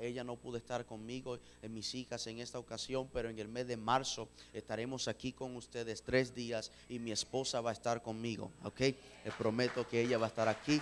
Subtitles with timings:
[0.00, 3.66] ella no pudo estar conmigo, en mis hijas en esta ocasión, pero en el mes
[3.66, 8.50] de marzo estaremos aquí con ustedes tres días y mi esposa va a estar conmigo,
[8.64, 8.80] ¿ok?
[8.80, 10.80] Les prometo que ella va a estar aquí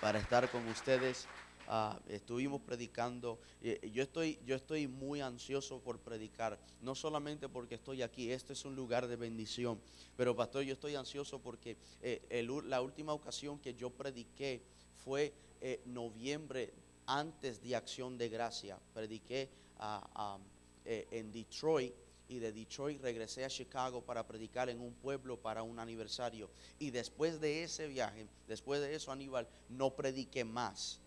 [0.00, 1.26] para estar con ustedes.
[1.70, 3.38] Ah, estuvimos predicando.
[3.60, 8.54] Eh, yo, estoy, yo estoy muy ansioso por predicar, no solamente porque estoy aquí, este
[8.54, 9.78] es un lugar de bendición,
[10.16, 14.62] pero pastor, yo estoy ansioso porque eh, la última ocasión que yo prediqué
[15.04, 16.72] fue eh, noviembre
[17.08, 18.78] antes de Acción de Gracia.
[18.94, 19.48] Prediqué
[20.84, 21.94] en Detroit
[22.28, 26.50] y de Detroit regresé a Chicago para predicar en un pueblo para un aniversario.
[26.78, 31.00] Y después de ese viaje, después de eso, Aníbal, no prediqué más.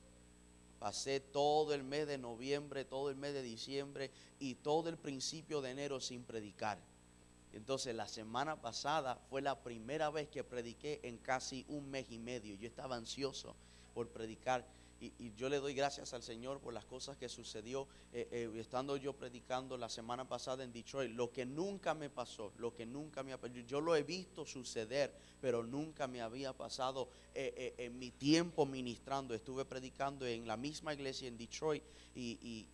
[0.80, 4.10] Pasé todo el mes de noviembre, todo el mes de diciembre
[4.40, 6.80] y todo el principio de enero sin predicar.
[7.54, 12.18] Entonces la semana pasada fue la primera vez que prediqué en casi un mes y
[12.18, 12.56] medio.
[12.56, 13.56] Yo estaba ansioso
[13.94, 14.66] por predicar
[15.02, 18.96] y, yo le doy gracias al Señor por las cosas que sucedió eh, eh, estando
[18.98, 21.12] yo predicando la semana pasada en Detroit.
[21.16, 24.46] Lo que nunca me pasó, lo que nunca me ha pasado, yo lo he visto
[24.46, 29.34] suceder, pero nunca me había pasado eh, en mi tiempo ministrando.
[29.34, 32.68] Estuve predicando en la misma iglesia en Detroit y y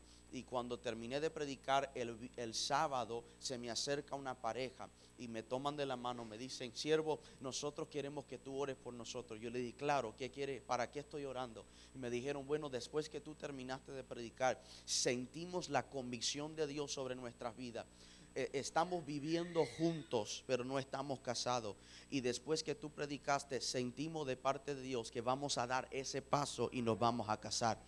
[0.44, 5.86] cuando terminé de predicar el, sábado, se me acerca una pareja y me toman de
[5.86, 9.40] la mano, me dicen, siervo, nosotros queremos que tú ores por nosotros.
[9.40, 10.62] Yo le dije, claro, ¿qué quiere?
[10.62, 11.66] ¿Para qué estoy orando?
[11.96, 16.92] Y me dijeron, bueno, después que tú terminaste de predicar, sentimos la convicción de Dios
[16.92, 17.86] sobre nuestras vidas
[18.38, 21.76] e, estamos viviendo juntos, pero no estamos casados.
[22.12, 26.22] Y después que tú predicaste, sentimos de parte de Dios que vamos a dar ese
[26.22, 27.80] paso y nos vamos a casar.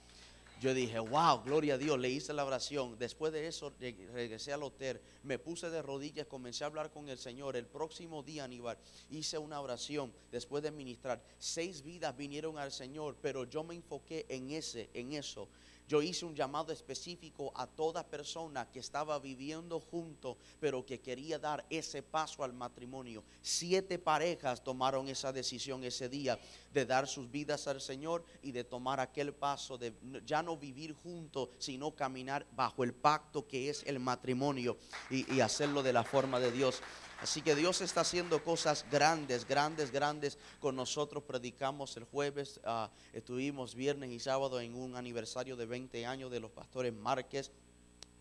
[0.59, 2.97] Yo dije, wow, gloria a Dios, le hice la oración.
[2.99, 7.17] Después de eso regresé al hotel, me puse de rodillas, comencé a hablar con el
[7.17, 7.55] Señor.
[7.55, 8.77] El próximo día, Aníbal,
[9.09, 11.23] hice una oración después de ministrar.
[11.37, 15.47] Seis vidas vinieron al Señor, pero yo me enfoqué en ese, en eso.
[15.89, 21.39] Yo hice un llamado específico a toda persona que estaba viviendo junto, pero que quería
[21.39, 23.23] dar ese paso al matrimonio.
[23.41, 26.37] Siete parejas tomaron esa decisión ese día
[26.71, 29.91] de dar sus vidas al Señor y de tomar aquel paso de
[30.27, 34.77] ya no vivir juntos, sino caminar bajo el pacto que es el matrimonio
[35.09, 36.83] y, y hacerlo de la forma de Dios.
[37.21, 41.23] Así que Dios está haciendo cosas grandes, grandes, grandes con nosotros.
[41.23, 46.39] Predicamos el jueves, ah, estuvimos viernes y sábado en un aniversario de 20 años de
[46.39, 47.51] los pastores Márquez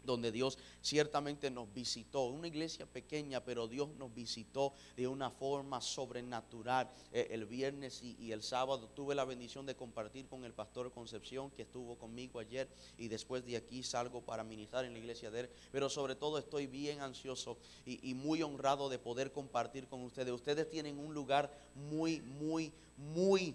[0.09, 2.25] donde Dios ciertamente nos visitó.
[2.25, 6.91] Una iglesia pequeña, pero Dios nos visitó de una forma sobrenatural.
[7.13, 11.51] Eh, el viernes y, el sábado tuve la bendición de compartir con el pastor Concepción,
[11.51, 15.41] que estuvo conmigo ayer, y después de aquí salgo para ministrar en la iglesia de
[15.41, 15.51] él.
[15.71, 20.33] Pero sobre todo estoy bien ansioso y, y muy honrado de poder compartir con ustedes.
[20.33, 23.55] Ustedes tienen un lugar muy, muy, muy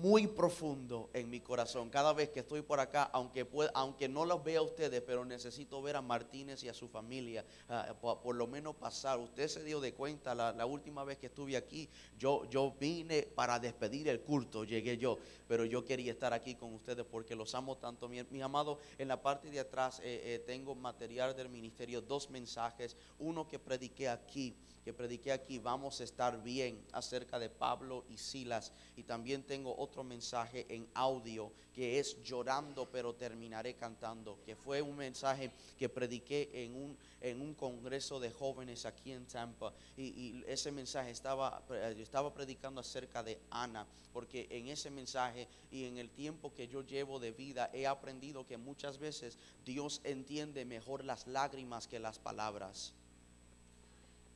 [0.00, 1.88] muy profundo en mi corazón.
[1.88, 5.80] Cada vez que estoy por acá, aunque, aunque no los vea a ustedes, pero necesito
[5.82, 9.18] ver a Martínez y a su familia, ah, por, lo menos pasar.
[9.18, 11.88] Usted se dio de cuenta la, última vez que estuve aquí,
[12.18, 16.74] yo, yo vine para despedir el culto, llegué yo, pero yo quería estar aquí con
[16.74, 18.08] ustedes porque los amo tanto.
[18.08, 22.30] Mi, mi amado, en la parte de atrás eh, eh, tengo material del ministerio, dos
[22.30, 28.04] mensajes, uno que prediqué aquí que prediqué aquí, vamos a estar bien acerca de Pablo
[28.10, 28.72] y Silas.
[28.96, 34.82] Y también tengo otro mensaje en audio que es llorando pero terminaré cantando, que fue
[34.82, 39.72] un mensaje que prediqué en un, en un congreso de jóvenes aquí en Tampa.
[39.96, 41.62] Y, ese mensaje estaba,
[41.96, 46.82] estaba predicando acerca de Ana, porque en ese mensaje y en el tiempo que yo
[46.82, 52.18] llevo de vida he aprendido que muchas veces Dios entiende mejor las lágrimas que las
[52.18, 52.94] palabras.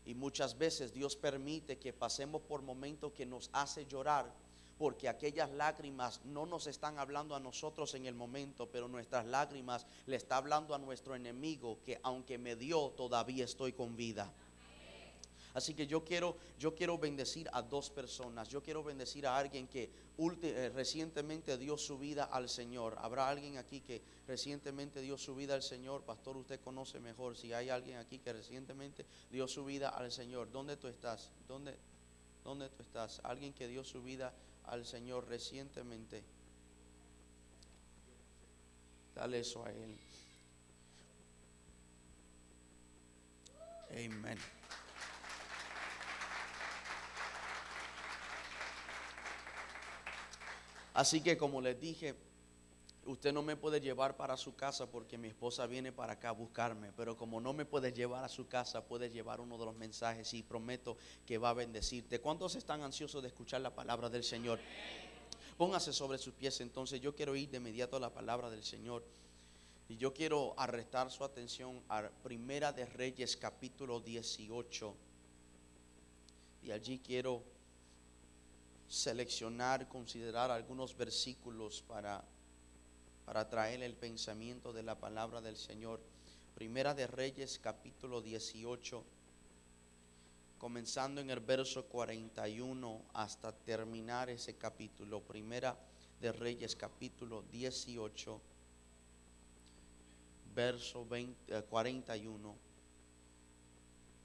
[0.08, 4.32] Y muchas veces Dios permite que pasemos por momentos que nos hace llorar,
[4.78, 9.84] porque aquellas lágrimas no nos están hablando a nosotros en el momento, pero nuestras lágrimas
[10.06, 14.32] le está hablando a nuestro enemigo que aunque me dio, todavía estoy con vida.
[15.54, 18.48] Así que yo quiero, yo quiero bendecir a dos personas.
[18.48, 19.90] Yo quiero bendecir a alguien que
[20.42, 22.96] eh, recientemente dio su vida al Señor.
[22.98, 26.02] Habrá alguien aquí que recientemente dio su vida al Señor.
[26.02, 30.50] Pastor, usted conoce mejor si hay alguien aquí que recientemente dio su vida al Señor.
[30.50, 31.30] ¿Dónde tú estás?
[31.46, 31.76] ¿Dónde,
[32.44, 33.20] dónde tú estás?
[33.24, 34.32] Alguien que dio su vida
[34.66, 36.22] al Señor recientemente.
[39.14, 39.98] Dale eso a Él.
[43.90, 44.38] Amén.
[50.98, 52.16] Así que como les dije,
[53.06, 56.32] usted no me puede llevar para su casa porque mi esposa viene para acá a
[56.32, 59.76] buscarme, pero como no me puede llevar a su casa, puede llevar uno de los
[59.76, 62.20] mensajes y prometo que va a bendecirte.
[62.20, 64.58] ¿Cuántos están ansiosos de escuchar la palabra del Señor?
[65.56, 67.00] Póngase sobre sus pies entonces.
[67.00, 69.04] Yo quiero ir de inmediato a la palabra del Señor.
[69.88, 74.96] Y yo quiero arrestar su atención a Primera de Reyes capítulo 18.
[76.64, 77.44] Y allí quiero
[78.88, 82.24] seleccionar, considerar algunos versículos para,
[83.24, 86.00] para traer el pensamiento de la palabra del Señor.
[86.54, 89.04] Primera de Reyes capítulo 18
[90.58, 95.22] comenzando en el verso 41 hasta terminar ese capítulo.
[95.22, 95.78] Primera
[96.20, 98.40] de Reyes capítulo 18,
[100.54, 101.06] verso
[101.70, 102.54] 41 eh,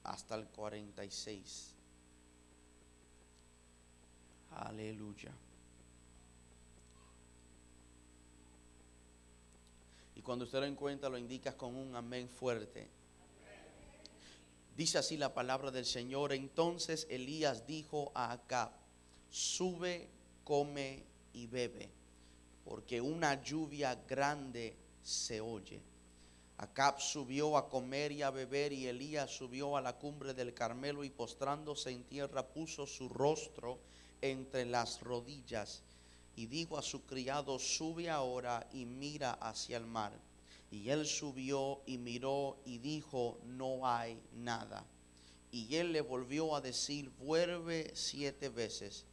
[0.04, 1.73] hasta el 46.
[4.56, 5.32] Aleluya.
[10.16, 12.88] Y cuando usted lo encuentra, lo indicas con un amén fuerte.
[14.76, 16.34] Dice así la palabra del Señor.
[16.34, 18.72] Entonces Elías dijo a Acab,
[19.30, 20.08] sube,
[20.44, 21.04] come
[21.34, 21.90] y bebe,
[22.66, 25.82] porque una lluvia grande se oye.
[26.58, 31.04] Acab subió a comer y a beber y Elías subió a la cumbre del Carmelo
[31.04, 33.80] y postrándose en tierra puso su rostro
[34.24, 35.84] entre las rodillas
[36.36, 40.14] y dijo a su criado, sube ahora y mira hacia el mar.
[40.72, 44.84] Y él subió y miró y dijo, no hay nada.
[45.52, 49.06] Y él le volvió a decir, vuelve siete veces.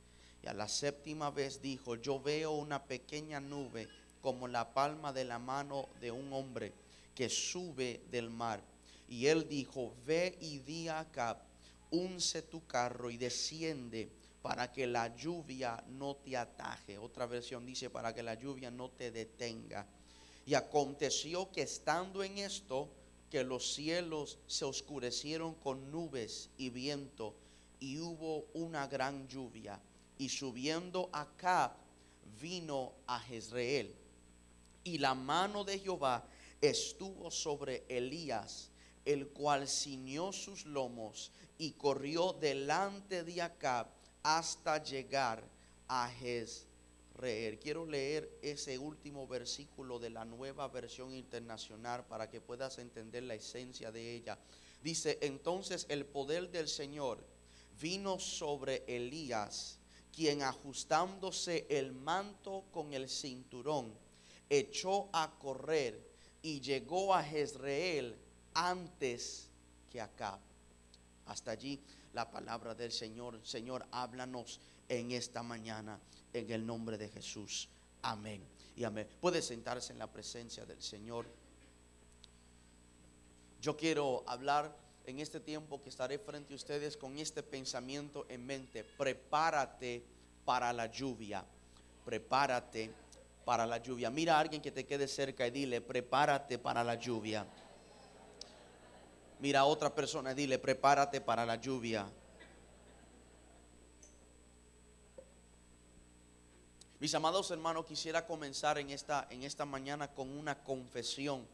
[0.42, 3.88] Y a la séptima vez dijo, yo veo una pequeña nube
[4.22, 6.72] como la palma de la mano de un hombre
[7.14, 8.62] que sube del mar.
[9.08, 11.42] Y él dijo, ve y di acá,
[11.90, 14.08] unce tu carro y desciende
[14.42, 16.98] para que la lluvia no te ataje.
[16.98, 19.86] Otra versión dice, para que la lluvia no te detenga.
[20.46, 22.88] Y aconteció que estando en esto,
[23.30, 27.34] que los cielos se oscurecieron con nubes y viento,
[27.78, 29.80] y hubo una gran lluvia.
[30.18, 31.76] Y subiendo acá,
[32.40, 33.94] vino a Jezreel.
[34.84, 36.24] Y la mano de Jehová
[36.60, 38.70] estuvo sobre Elías,
[39.04, 45.42] el cual ciñó sus lomos y corrió delante de Acab hasta llegar
[45.88, 46.70] a Jezreel
[47.60, 53.34] Quiero leer ese último versículo de la nueva versión internacional para que puedas entender la
[53.34, 54.38] esencia de ella.
[54.82, 57.22] Dice, entonces el poder del Señor
[57.78, 59.78] vino sobre Elías,
[60.14, 63.92] quien ajustándose el manto con el cinturón,
[64.48, 66.00] echó a correr
[66.40, 68.16] y llegó a Jezreel
[68.54, 69.50] antes
[69.90, 70.38] que acá.
[71.26, 71.78] Hasta allí
[72.12, 73.40] la palabra del Señor.
[73.44, 75.98] Señor, háblanos en esta mañana
[76.32, 77.68] en el nombre de Jesús.
[78.02, 78.42] Amén.
[78.76, 79.08] Y amén.
[79.20, 81.26] Puede sentarse en la presencia del Señor.
[83.60, 84.74] Yo quiero hablar
[85.06, 88.84] en este tiempo que estaré frente a ustedes con este pensamiento en mente.
[88.84, 90.02] Prepárate
[90.44, 91.44] para la lluvia.
[92.04, 92.90] Prepárate
[93.44, 94.10] para la lluvia.
[94.10, 97.46] Mira a alguien que te quede cerca y dile, prepárate para la lluvia.
[99.40, 102.06] Mira a otra persona y dile, prepárate para la lluvia.
[106.98, 111.46] Mis amados hermanos, quisiera comenzar en esta, en esta mañana con una confesión.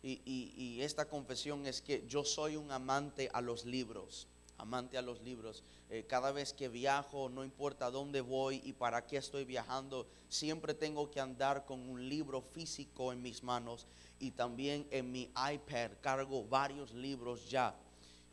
[0.00, 4.28] Y, esta confesión es que yo soy un amante a los libros,
[4.58, 5.64] amante a los libros.
[5.90, 10.74] Eh, cada vez que viajo, no importa dónde voy y para qué estoy viajando, siempre
[10.74, 13.86] tengo que andar con un libro físico en mis manos
[14.18, 17.74] y también en mi iPad cargo varios libros ya.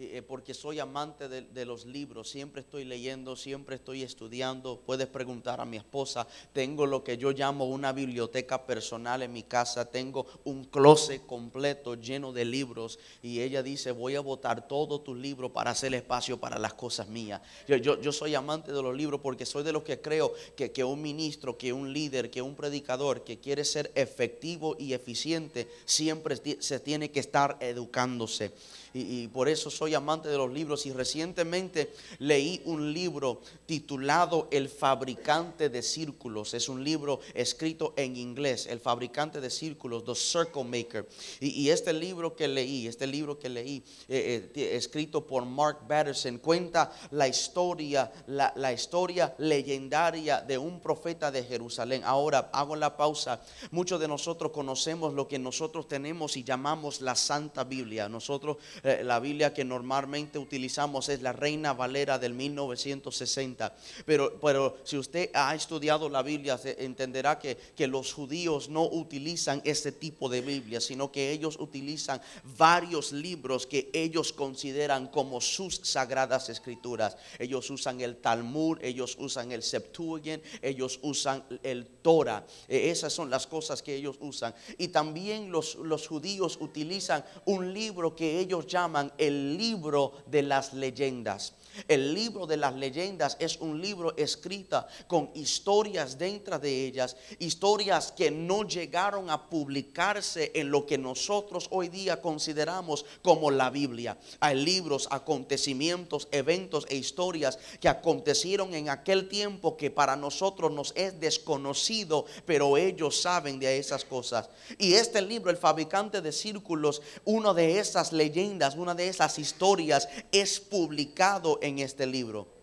[0.03, 4.81] Eh, porque soy amante de, los libros, siempre estoy leyendo, siempre estoy estudiando.
[4.83, 9.43] Puedes preguntar a mi esposa, tengo lo que yo llamo una biblioteca personal en mi
[9.43, 15.01] casa, tengo un closet completo lleno de libros y ella dice, voy a botar todo
[15.01, 17.39] tu libro para hacer espacio para las cosas mías.
[17.67, 21.59] Yo, soy amante de los libros porque soy de los que creo que un ministro,
[21.59, 27.11] que un líder, que un predicador que quiere ser efectivo y eficiente, siempre se tiene
[27.11, 28.51] que estar educándose
[28.93, 30.85] y, por eso soy amante de los libros.
[30.85, 36.53] Y recientemente leí un libro titulado El fabricante de círculos.
[36.53, 41.07] Es un libro escrito en inglés, El fabricante de círculos, The Circle Maker.
[41.39, 46.37] Y, este libro que leí, este libro que leí, eh, eh, escrito por Mark Batterson,
[46.39, 52.01] cuenta la historia, la, la historia legendaria de un profeta de Jerusalén.
[52.03, 53.41] Ahora hago la pausa.
[53.71, 58.09] Muchos de nosotros conocemos lo que nosotros tenemos y llamamos la Santa Biblia.
[58.09, 63.75] Nosotros eh, la Biblia que normalmente utilizamos es la Reina Valera del 1960.
[64.05, 69.61] Pero, pero si usted ha estudiado la Biblia, entenderá que, que los judíos no utilizan
[69.65, 72.21] ese tipo de Biblia, sino que ellos utilizan
[72.57, 77.17] varios libros que ellos consideran como sus sagradas escrituras.
[77.39, 82.45] Ellos usan el Talmud, ellos usan el Septuagint, ellos usan el Torah.
[82.67, 84.53] E, esas son las cosas que ellos usan.
[84.77, 90.73] Y también los, los judíos utilizan un libro que ellos llaman el libro de las
[90.73, 91.53] leyendas.
[91.87, 98.11] El libro de las leyendas es un libro escrita con historias dentro de ellas, historias
[98.11, 104.17] que no llegaron a publicarse en lo que nosotros hoy día consideramos como la Biblia.
[104.39, 110.93] Hay libros, acontecimientos, eventos e historias que acontecieron en aquel tiempo que para nosotros nos
[110.95, 114.49] es desconocido, pero ellos saben de esas cosas.
[114.77, 120.07] Y este libro, el fabricante de círculos, una de esas leyendas, una de esas historias
[120.31, 122.60] es publicado en este libro.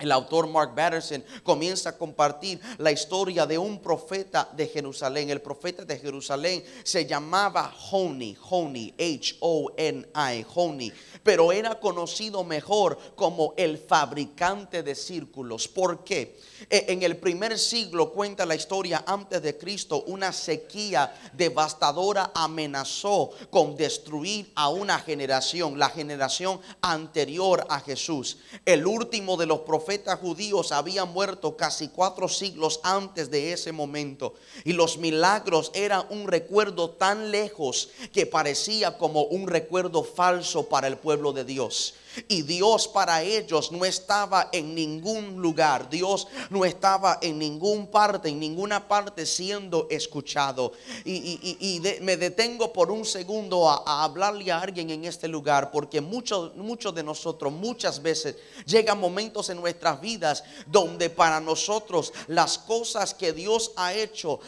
[0.00, 5.28] El autor Mark Batterson comienza a compartir la historia de un profeta de Jerusalén.
[5.28, 10.92] El profeta de Jerusalén se llamaba Honi, Honi, H-O-N-I, Honi,
[11.22, 15.68] pero era conocido mejor como el fabricante de círculos.
[15.68, 16.38] ¿Por qué?
[16.70, 23.32] E, en el primer siglo, cuenta la historia antes de Cristo, una sequía devastadora amenazó
[23.50, 28.38] con destruir a una generación, la generación anterior a Jesús.
[28.64, 29.89] El último de los profetas
[30.20, 34.34] judíos había muerto casi cuatro siglos antes de ese momento.
[34.64, 40.86] Y los milagros eran un recuerdo tan lejos que parecía como un recuerdo falso para
[40.86, 41.94] el pueblo de Dios.
[42.28, 45.88] Y Dios para ellos no estaba en ningún lugar.
[45.88, 50.72] Dios no estaba en ningún parte, en ninguna parte siendo escuchado.
[51.04, 56.54] Y, me detengo por un segundo a, hablarle a alguien en este lugar, porque muchos
[56.56, 58.36] muchos de nosotros muchas veces
[58.66, 64.40] llegan momentos en nuestras vidas donde para nosotros las cosas que Dios ha hecho,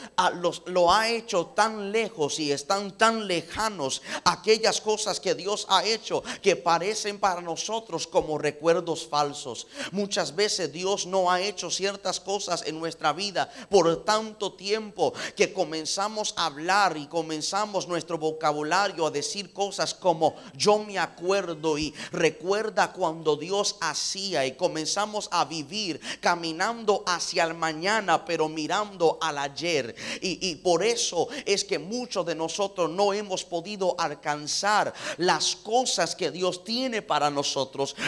[0.67, 6.23] lo ha hecho tan lejos y están tan lejanos, aquellas cosas que Dios ha hecho
[6.43, 9.69] que parecen para nosotros nosotros como recuerdos falsos.
[9.93, 15.53] Muchas veces Dios no ha hecho ciertas cosas en nuestra vida por tanto tiempo que
[15.53, 21.95] comenzamos a hablar y comenzamos nuestro vocabulario a decir cosas como yo me acuerdo y
[22.11, 29.39] recuerda cuando Dios hacía y comenzamos a vivir caminando hacia el mañana pero mirando al
[29.39, 29.95] ayer.
[30.21, 36.17] Y, y por eso es que muchos de nosotros no hemos podido alcanzar las cosas
[36.17, 37.42] que Dios tiene para nosotros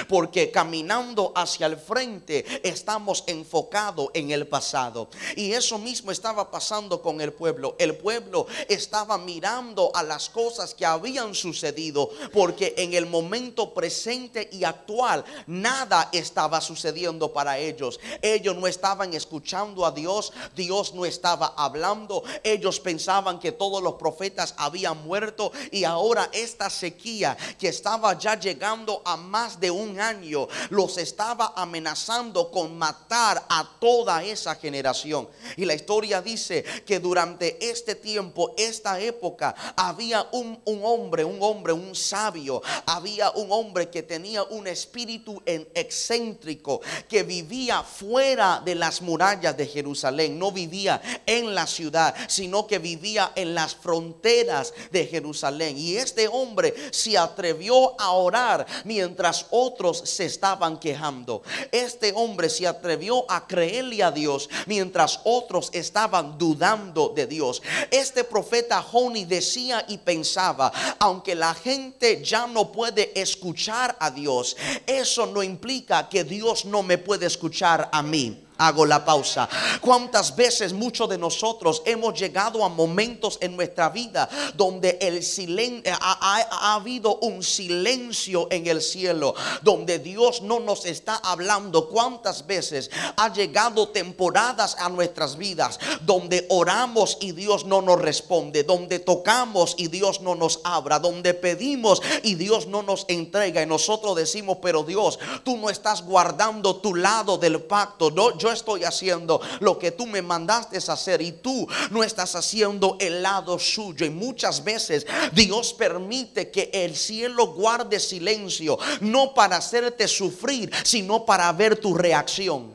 [0.09, 5.09] porque caminando hacia el frente estamos enfocados en el pasado.
[5.37, 7.77] Y eso mismo estaba pasando con el pueblo.
[7.79, 14.49] El pueblo estaba mirando a las cosas que habían sucedido, porque en el momento presente
[14.53, 18.01] y actual nada estaba sucediendo para ellos.
[18.23, 23.95] Ellos no estaban escuchando a Dios, Dios no estaba hablando, ellos pensaban que todos los
[23.95, 30.01] profetas habían muerto y ahora esta sequía que estaba ya llegando a más de un
[30.01, 35.29] año los estaba amenazando con matar a toda esa generación.
[35.57, 41.73] Y la historia dice que durante este tiempo, esta época, había un, hombre, un hombre,
[41.73, 48.75] un sabio, había un hombre que tenía un espíritu en excéntrico, que vivía fuera de
[48.75, 54.73] las murallas de Jerusalén, no vivía en la ciudad, sino que vivía en las fronteras
[54.91, 55.77] de Jerusalén.
[55.79, 61.43] Y este hombre se atrevió a orar mientras mientras otros se estaban quejando.
[61.71, 67.63] Este hombre se atrevió a creerle a Dios mientras otros estaban dudando de Dios.
[67.93, 74.57] Este profeta Joni decía y pensaba, aunque la gente ya no puede escuchar a Dios,
[74.85, 78.44] eso no implica que Dios no me puede escuchar a mí.
[78.59, 79.49] Hago la pausa.
[79.81, 85.93] ¿Cuántas veces muchos de nosotros hemos llegado a momentos en nuestra vida donde el silencio
[86.01, 91.89] ha, habido un silencio en el cielo, donde Dios no nos está hablando?
[91.89, 98.63] ¿Cuántas veces ha llegado temporadas a nuestras vidas donde oramos y Dios no nos responde,
[98.63, 103.67] donde tocamos y Dios no nos abra, donde pedimos y Dios no nos entrega y
[103.67, 108.11] nosotros decimos, pero Dios, tú no estás guardando tu lado del pacto,
[108.45, 113.23] yo estoy haciendo lo que tú me mandaste hacer y tú no estás haciendo el
[113.23, 114.05] lado suyo.
[114.05, 121.25] Y muchas veces Dios permite que el cielo guarde silencio, no para hacerte sufrir, sino
[121.25, 122.74] para ver tu reacción.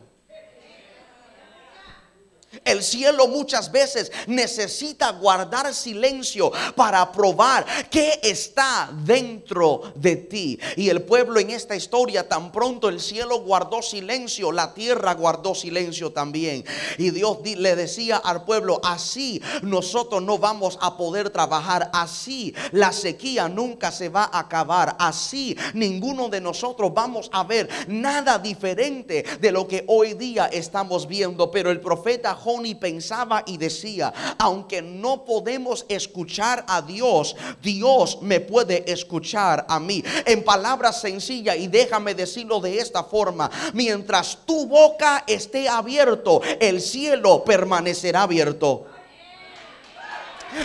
[2.66, 10.60] El cielo muchas veces necesita guardar silencio para probar qué está dentro de ti.
[10.76, 15.56] Y el pueblo en esta historia, tan pronto el cielo guardó silencio, la tierra guardó
[15.56, 16.64] silencio también.
[16.98, 22.92] Y Dios le decía al pueblo, así nosotros no vamos a poder trabajar, así la
[22.92, 29.24] sequía nunca se va a acabar, así ninguno de nosotros vamos a ver nada diferente
[29.40, 31.52] de lo que hoy día estamos viendo.
[31.52, 38.40] Pero el profeta Joni pensaba y decía, aunque no podemos escuchar a Dios, Dios me
[38.40, 40.04] puede escuchar a mí.
[40.26, 46.82] En palabras sencillas, y déjame decirlo de esta forma, mientras tu boca esté abierto, el
[46.82, 48.88] cielo permanecerá abierto.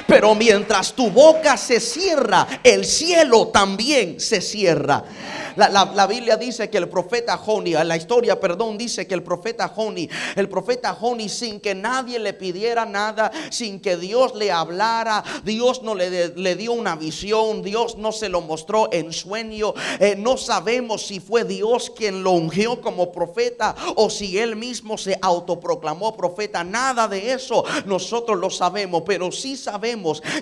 [0.07, 5.05] Pero mientras tu boca se cierra, el cielo también se cierra.
[5.57, 10.09] La, Biblia dice que el profeta Joni, la historia, perdón, dice que el profeta Joni,
[10.35, 15.83] el profeta Joni, sin que nadie le pidiera nada, sin que Dios le hablara, Dios
[15.83, 19.75] no le, le dio una visión, Dios no se lo mostró en sueño.
[20.01, 24.99] Eh, no sabemos si fue Dios quien lo ungió como profeta o si él mismo
[24.99, 26.65] se autoproclamó profeta.
[26.65, 29.74] Nada de eso nosotros lo sabemos, pero sí sabemos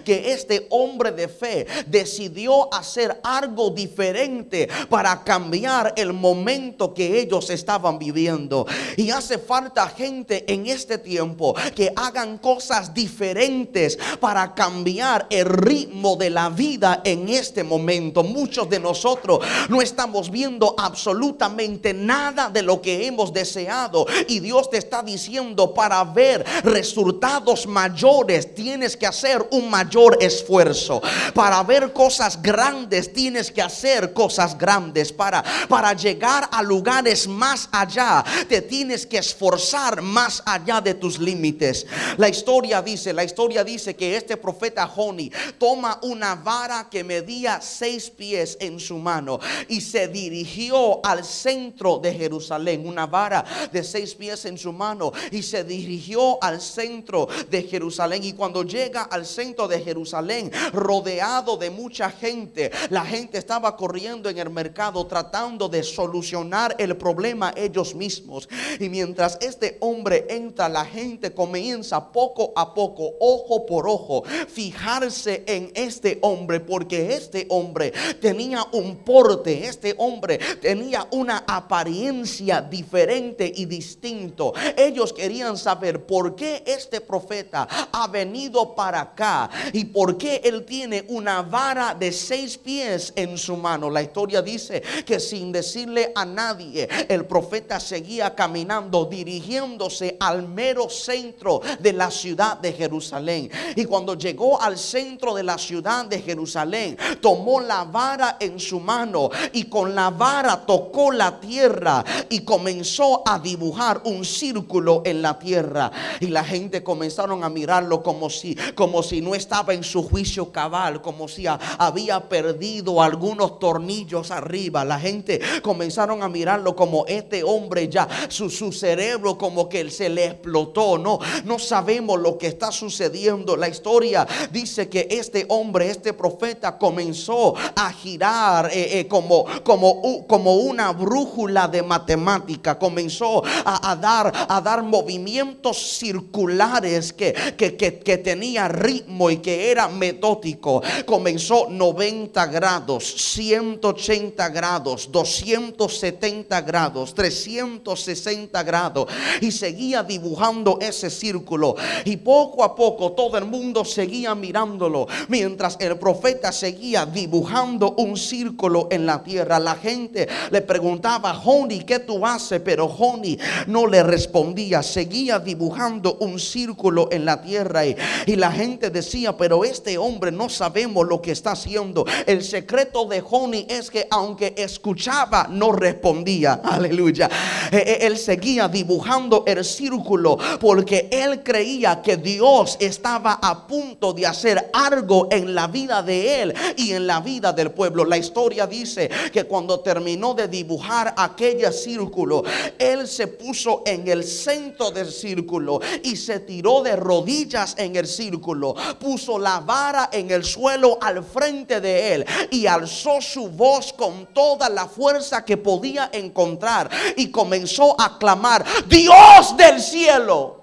[0.04, 7.50] que este hombre de fe decidió hacer algo diferente para cambiar el momento que ellos
[7.50, 8.66] estaban viviendo.
[8.96, 16.16] Y hace falta gente en este tiempo que hagan cosas diferentes para cambiar el ritmo
[16.16, 18.22] de la vida en este momento.
[18.22, 24.06] Muchos de nosotros no estamos viendo absolutamente nada de lo que hemos deseado.
[24.28, 31.00] Y Dios te está diciendo, para ver resultados mayores tienes que hacer un mayor esfuerzo.
[31.34, 37.68] Para ver cosas grandes tienes que hacer cosas grandes para, para llegar a lugares más
[37.72, 38.24] allá.
[38.48, 41.86] Te tienes que esforzar más allá de tus límites.
[42.16, 47.60] La historia dice, la historia dice que este profeta Joni toma una vara que medía
[47.60, 49.38] seis pies en su mano
[49.68, 52.86] y se dirigió al centro de Jerusalén.
[52.86, 58.24] Una vara de seis pies en su mano y se dirigió al centro de Jerusalén.
[58.24, 64.28] Y cuando llega al centro de Jerusalén, rodeado de mucha gente, la gente estaba corriendo
[64.28, 68.48] en el mercado tratando de solucionar el problema ellos mismos.
[68.80, 75.44] Y mientras este hombre entra, la gente comienza poco a poco, ojo por ojo, fijarse
[75.46, 83.52] en este hombre, porque este hombre tenía un porte, este hombre tenía una apariencia diferente
[83.54, 84.54] y distinto.
[84.76, 90.64] Ellos querían saber por qué este profeta ha venido para acá y por qué él
[90.64, 93.90] tiene una vara de seis pies en su mano.
[93.90, 100.88] La historia dice que sin decirle a nadie, el profeta seguía caminando, dirigiéndose al mero
[100.88, 103.50] centro de la ciudad de Jerusalén.
[103.76, 108.80] Y cuando llegó al centro de la ciudad de Jerusalén, tomó la vara en su
[108.80, 115.22] mano y con la vara tocó la tierra y comenzó a dibujar un círculo en
[115.22, 115.90] la tierra.
[116.20, 120.50] Y la gente comenzaron a mirarlo como si, como si no estaba en su juicio
[120.50, 127.42] cabal, como si había perdido algunos tornillos arriba la gente comenzaron a mirarlo como este
[127.42, 130.98] hombre ya, su, su cerebro como que se le explotó.
[130.98, 133.56] No, no sabemos lo que está sucediendo.
[133.56, 140.26] La historia dice que este hombre, este profeta, comenzó a girar eh, eh, como, como,
[140.26, 142.78] como una brújula de matemática.
[142.78, 149.70] Comenzó a, dar, a dar movimientos circulares que, que, que, que tenía ritmo y que
[149.70, 150.82] era metódico.
[151.06, 159.06] Comenzó 90 grados, 180 grados, 270 grados, 360 grados.
[159.40, 161.76] Y seguía dibujando ese círculo.
[162.04, 165.06] Y poco a poco todo el mundo seguía mirándolo.
[165.28, 169.58] Mientras el profeta seguía dibujando un círculo en la tierra.
[169.58, 172.60] La gente le preguntaba, Joni, ¿qué tú haces?
[172.60, 174.82] Pero Joni no le respondía.
[174.82, 177.86] Seguía dibujando un círculo en la tierra.
[177.86, 182.04] Y, y la gente decía, pero este hombre no sabemos lo que está haciendo.
[182.26, 186.54] El secreto de Joni es que aunque escuchaba no respondía.
[186.64, 187.28] Aleluya.
[187.70, 194.12] E, e, él seguía dibujando el círculo porque él creía que Dios estaba a punto
[194.12, 198.04] de hacer algo en la vida de él y en la vida del pueblo.
[198.04, 202.42] La historia dice que cuando terminó de dibujar aquel círculo,
[202.78, 208.06] él se puso en el centro del círculo y se tiró de rodillas en el
[208.06, 208.61] círculo.
[208.98, 214.26] Puso la vara en el suelo al frente de él y alzó su voz con
[214.26, 220.62] toda la fuerza que podía encontrar y comenzó a clamar, Dios del cielo.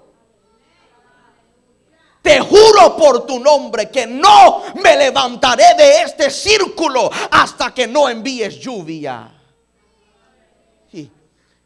[2.22, 8.08] Te juro por tu nombre que no me levantaré de este círculo hasta que no
[8.08, 9.39] envíes lluvia.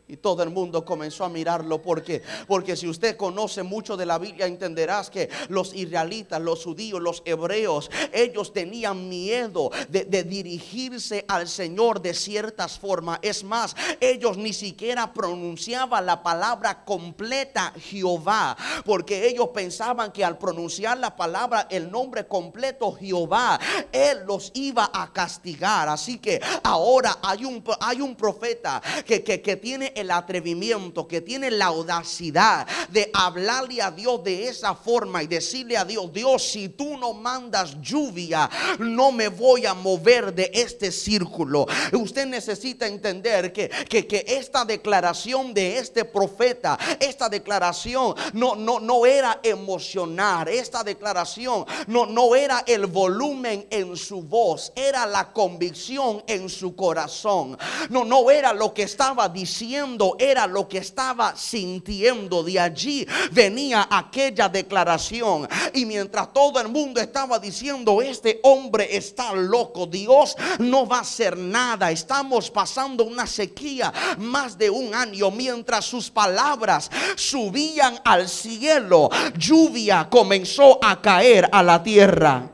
[0.06, 4.18] Y todo el mundo comenzó a mirarlo porque porque si usted conoce mucho de la
[4.18, 11.48] Biblia entenderás que los israelitas, los judíos, los hebreos, ellos tenían miedo de, dirigirse al
[11.48, 13.18] Señor de ciertas formas.
[13.22, 20.38] Es más, ellos ni siquiera pronunciaban la palabra completa Jehová, porque ellos pensaban que al
[20.38, 23.58] pronunciar la palabra, el nombre completo Jehová,
[23.92, 25.88] él los iba a castigar.
[25.88, 31.50] Así que ahora hay un, hay un profeta que, que tiene el atrevimiento, que tiene
[31.50, 36.68] la audacidad de hablarle a Dios de esa forma y decirle a Dios, Dios, si
[36.68, 41.66] tú no mandas lluvia, no me voy a mover de este círculo.
[41.92, 49.06] Usted necesita entender que, que, esta declaración de este profeta, esta declaración no, no, no
[49.06, 56.22] era emocionar, esta declaración no, no era el volumen en su voz, era la convicción
[56.26, 57.58] en su corazón.
[57.90, 59.83] No, no era lo que estaba diciendo
[60.18, 62.42] era lo que estaba sintiendo.
[62.42, 65.48] De allí venía aquella declaración.
[65.72, 71.00] Y mientras todo el mundo estaba diciendo, este hombre está loco, Dios no va a
[71.00, 71.90] hacer nada.
[71.90, 75.30] Estamos pasando una sequía más de un año.
[75.30, 82.50] Mientras sus palabras subían al cielo, lluvia comenzó a caer a la tierra.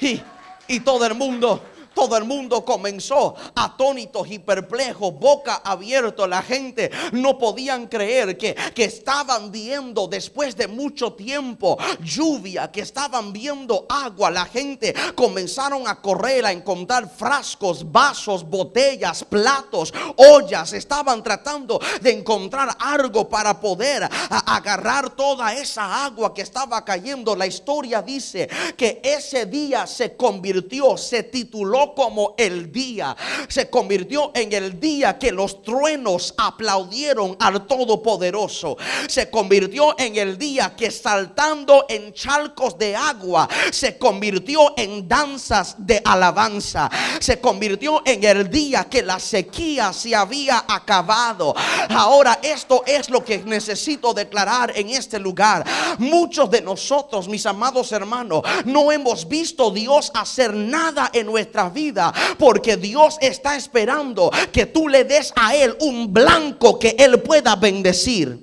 [0.00, 0.20] Y,
[0.68, 1.62] y todo el mundo
[1.94, 6.26] todo el mundo comenzó atónitos y perplejos, boca abierta.
[6.26, 12.80] La gente no podían creer que, que estaban viendo después de mucho tiempo lluvia, que
[12.80, 14.30] estaban viendo agua.
[14.30, 20.72] La gente comenzaron a correr a encontrar frascos, vasos, botellas, platos, ollas.
[20.72, 24.08] Estaban tratando de encontrar algo para poder
[24.46, 27.36] agarrar toda esa agua que estaba cayendo.
[27.36, 33.16] La historia dice que ese día se convirtió, se tituló como el día.
[33.48, 38.76] Se convirtió en el día que los truenos aplaudieron al Todopoderoso.
[39.08, 45.74] Se convirtió en el día que saltando en charcos de agua se convirtió en danzas
[45.78, 46.90] de alabanza.
[47.20, 51.54] Se convirtió en el día que la sequía se había acabado.
[51.90, 55.64] Ahora esto es lo que necesito declarar en este lugar.
[55.98, 62.12] Muchos de nosotros, mis amados hermanos, no hemos visto Dios hacer nada en nuestras vida.
[62.38, 67.56] Porque Dios está esperando que tú le des a Él un blanco que Él pueda
[67.56, 68.42] bendecir.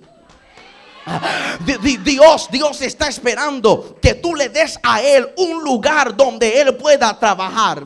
[2.04, 7.18] Dios, Dios está esperando que tú le des a Él un lugar donde Él pueda
[7.18, 7.84] trabajar.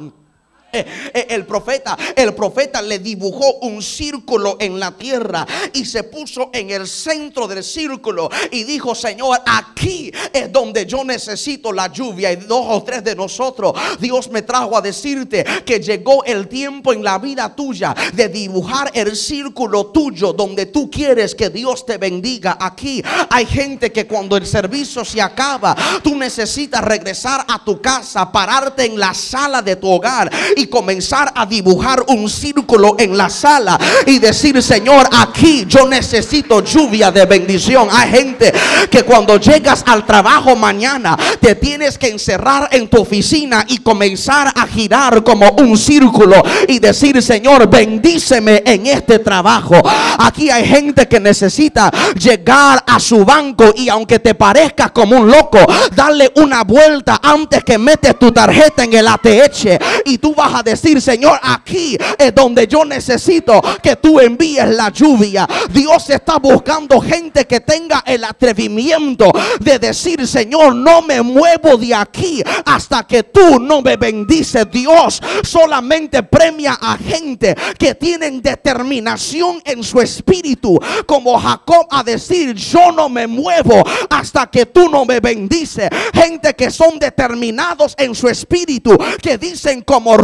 [0.76, 6.04] Eh, eh, el profeta, el profeta le dibujó un círculo en la tierra y se
[6.04, 11.88] puso en el centro del círculo y dijo, Señor, aquí es donde yo necesito la
[11.88, 12.34] lluvia.
[12.34, 16.92] Y dos o tres de nosotros, Dios me trajo a decirte que llegó el tiempo
[16.92, 21.98] en la vida tuya de dibujar el círculo tuyo donde tú quieres que Dios te
[21.98, 22.58] bendiga.
[22.60, 28.32] Aquí hay gente que cuando el servicio se acaba, tú necesitas regresar a tu casa,
[28.32, 33.30] pararte en la sala de tu hogar y comenzar a dibujar un círculo en la
[33.30, 37.88] sala y decir, Señor, aquí yo necesito lluvia de bendición.
[37.92, 38.54] Hay gente
[38.90, 44.52] que cuando llegas al trabajo mañana te tienes que encerrar en tu oficina y comenzar
[44.56, 49.76] a girar como un círculo y decir, Señor, bendíceme en este trabajo.
[50.20, 55.28] Aquí hay gente que necesita llegar a su banco y aunque te parezca como un
[55.28, 55.60] loco,
[55.96, 60.64] darle una vuelta antes que metes tu tarjeta en el ATH y tú vas a
[60.64, 65.48] decir, Señor, aquí es donde yo necesito que tú envíes la lluvia.
[65.70, 71.94] Dios está buscando gente que tenga el atrevimiento de decir, Señor, no me muevo de
[71.94, 74.66] aquí hasta que tú no me bendices.
[74.72, 82.56] Dios solamente premia a gente que tienen determinación en su espíritu, como Jacob a decir,
[82.56, 85.90] yo no me muevo hasta que tú no me bendices.
[86.14, 90.16] Gente que son determinados en su espíritu, que dicen como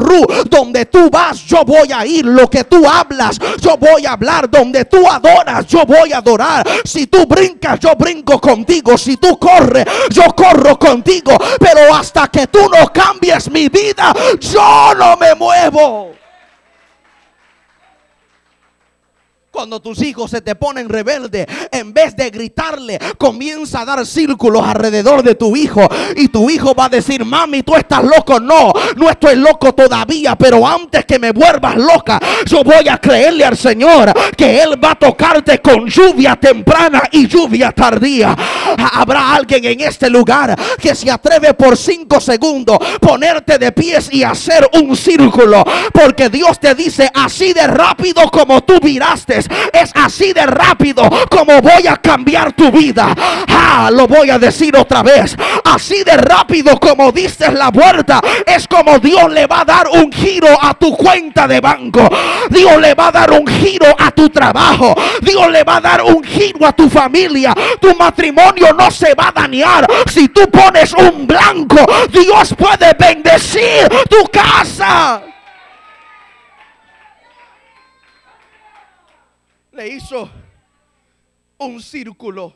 [0.50, 2.26] Donde tú vas, yo voy a ir.
[2.26, 4.50] Lo que tú hablas, yo voy a hablar.
[4.50, 6.68] Donde tú adoras, yo voy a adorar.
[6.84, 8.98] Si tú brincas, yo brinco contigo.
[8.98, 11.38] Si tú corres, yo corro contigo.
[11.60, 16.21] Pero hasta que tú no cambies mi vida, yo no me muevo.
[19.52, 24.66] Cuando tus hijos se te ponen rebelde, en vez de gritarle, comienza a dar círculos
[24.66, 25.86] alrededor de tu hijo.
[26.16, 28.40] Y tu hijo va a decir, mami, tú estás loco.
[28.40, 33.44] No, no estoy loco todavía, pero antes que me vuelvas loca, yo voy a creerle
[33.44, 38.34] al Señor que Él va a tocarte con lluvia temprana y lluvia tardía.
[38.94, 44.24] Habrá alguien en este lugar que se atreve por cinco segundos ponerte de pies y
[44.24, 45.66] hacer un círculo.
[45.92, 49.42] Porque Dios te dice así de rápido como tú viraste
[49.74, 53.14] es así de rápido como voy a cambiar tu vida.
[53.48, 55.36] Ah, lo voy a decir otra vez.
[55.64, 60.12] Así de rápido como diste la vuelta, es como Dios le va a dar un
[60.12, 62.08] giro a tu cuenta de banco.
[62.50, 64.96] Dios le va a dar un giro a tu trabajo.
[65.22, 67.54] Dios le va a dar un giro a tu familia.
[67.80, 71.86] Tu matrimonio no se va a dañar si tú pones un blanco.
[72.12, 75.22] Dios puede bendecir tu casa.
[79.72, 80.30] Le hizo
[81.58, 82.56] un círculo.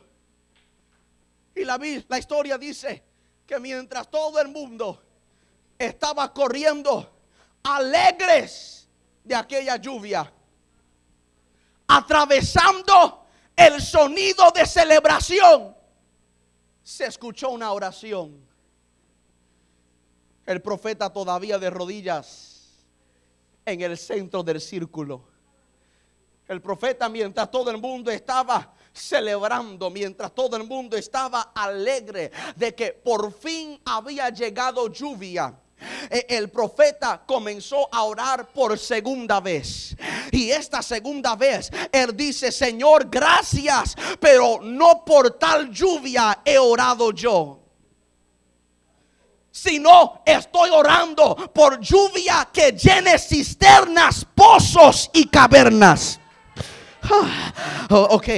[1.54, 3.02] Y la, la historia dice
[3.46, 5.02] que mientras todo el mundo
[5.78, 7.14] estaba corriendo
[7.62, 8.88] alegres
[9.24, 10.30] de aquella lluvia,
[11.88, 13.24] atravesando
[13.54, 15.74] el sonido de celebración,
[16.82, 18.44] se escuchó una oración.
[20.44, 22.84] El profeta todavía de rodillas
[23.64, 25.35] en el centro del círculo
[26.48, 32.74] el profeta mientras todo el mundo estaba celebrando, mientras todo el mundo estaba alegre de
[32.74, 35.54] que por fin había llegado lluvia.
[36.08, 39.94] Eh, el profeta comenzó a orar por segunda vez.
[40.30, 47.12] Y esta segunda vez, él dice, Señor, gracias, pero no por tal lluvia he orado
[47.12, 47.62] yo
[49.56, 56.20] sino estoy orando por lluvia que llene cisternas, pozos y cavernas.
[57.88, 58.28] Oh, ok,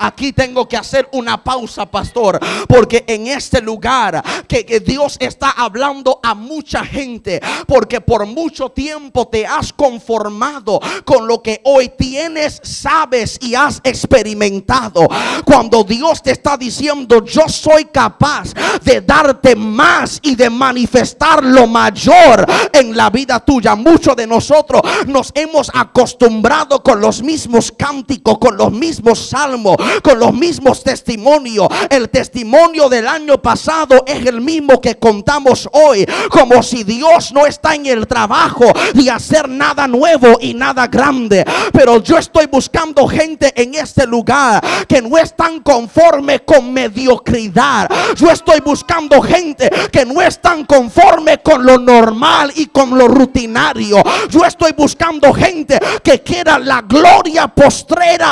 [0.00, 6.18] aquí tengo que hacer una pausa, pastor, porque en este lugar que, Dios está hablando
[6.20, 12.60] a mucha gente, porque por mucho tiempo te has conformado con lo que hoy tienes,
[12.64, 15.06] sabes y has experimentado.
[15.44, 21.68] Cuando Dios te está diciendo, yo soy capaz de darte más y de manifestar lo
[21.68, 23.76] mayor en la vida tuya.
[23.76, 27.99] Muchos de nosotros nos hemos acostumbrado con los mismos cambios
[28.38, 31.68] con los mismos salmos, con los mismos testimonios.
[31.88, 37.46] El testimonio del año pasado es el mismo que contamos hoy, como si Dios no
[37.46, 41.44] está en el trabajo de hacer nada nuevo y nada grande.
[41.72, 47.88] Pero yo estoy buscando gente en este lugar que no están conforme con mediocridad.
[48.16, 54.02] Yo estoy buscando gente que no están conforme con lo normal y con lo rutinario.
[54.28, 57.48] Yo estoy buscando gente que quiera la gloria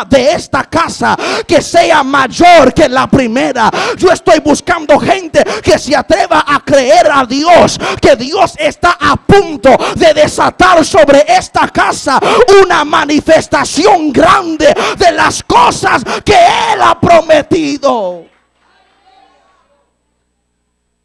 [0.08, 1.16] de esta casa
[1.46, 3.70] que sea mayor que la primera.
[3.96, 9.16] Yo estoy buscando gente que se atreva a creer a Dios, que Dios está a
[9.16, 12.20] punto de desatar sobre esta casa
[12.62, 18.26] una manifestación grande de las cosas que Él ha prometido.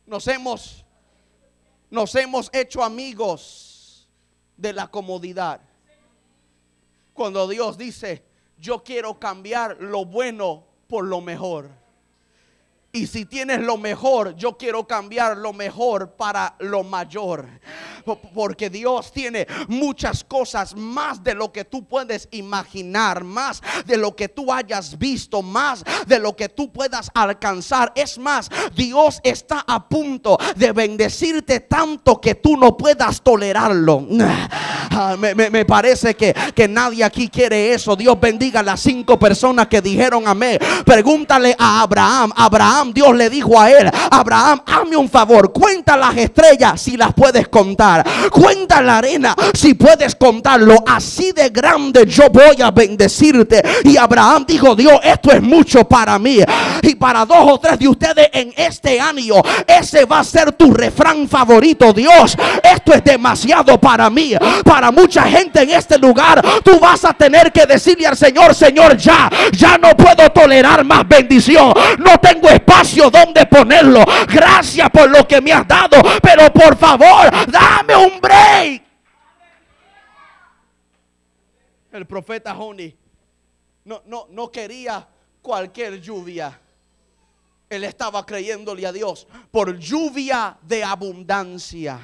[0.05, 0.85] Nos hemos,
[1.89, 4.07] nos hemos hecho amigos
[4.55, 5.59] de la comodidad.
[7.13, 8.23] Cuando Dios dice,
[8.63, 11.69] yo quiero cambiar lo bueno por lo mejor.
[12.93, 17.45] Y si tienes lo mejor, yo quiero cambiar lo mejor para lo mayor.
[18.03, 24.15] Porque Dios tiene muchas cosas más de lo que tú puedes imaginar, más de lo
[24.15, 27.91] que tú hayas visto, más de lo que tú puedas alcanzar.
[27.95, 34.07] Es más, Dios está a punto de bendecirte tanto que tú no puedas tolerarlo.
[34.91, 37.95] Ah, me, parece que, que nadie aquí quiere eso.
[37.95, 40.59] Dios bendiga a las cinco personas que dijeron amén.
[40.85, 42.31] Pregúntale a Abraham.
[42.35, 47.13] Abraham Dios le dijo a él, Abraham, hazme un favor, cuenta las estrellas si las
[47.13, 47.92] puedes contar.
[48.31, 50.83] Cuenta la arena si puedes contarlo.
[50.87, 53.61] Así de grande yo voy a bendecirte.
[53.83, 56.39] Y Abraham dijo, Dios, esto es mucho para mí.
[56.81, 59.35] Y para dos o tres de ustedes en este año,
[59.67, 61.93] ese va a ser tu refrán favorito.
[61.93, 64.33] Dios, esto es demasiado para mí.
[64.63, 68.97] Para mucha gente en este lugar, tú vas a tener que decirle al Señor, Señor,
[68.97, 71.73] ya, ya no puedo tolerar más bendición.
[71.99, 74.03] No tengo espacio donde ponerlo.
[74.27, 78.83] Gracias por lo que me has dado, pero por favor, dame un break.
[81.91, 82.95] El profeta Joni
[83.85, 85.07] no, no, no quería
[85.41, 86.59] cualquier lluvia.
[87.69, 91.99] Él estaba creyéndole a Dios por lluvia de abundancia.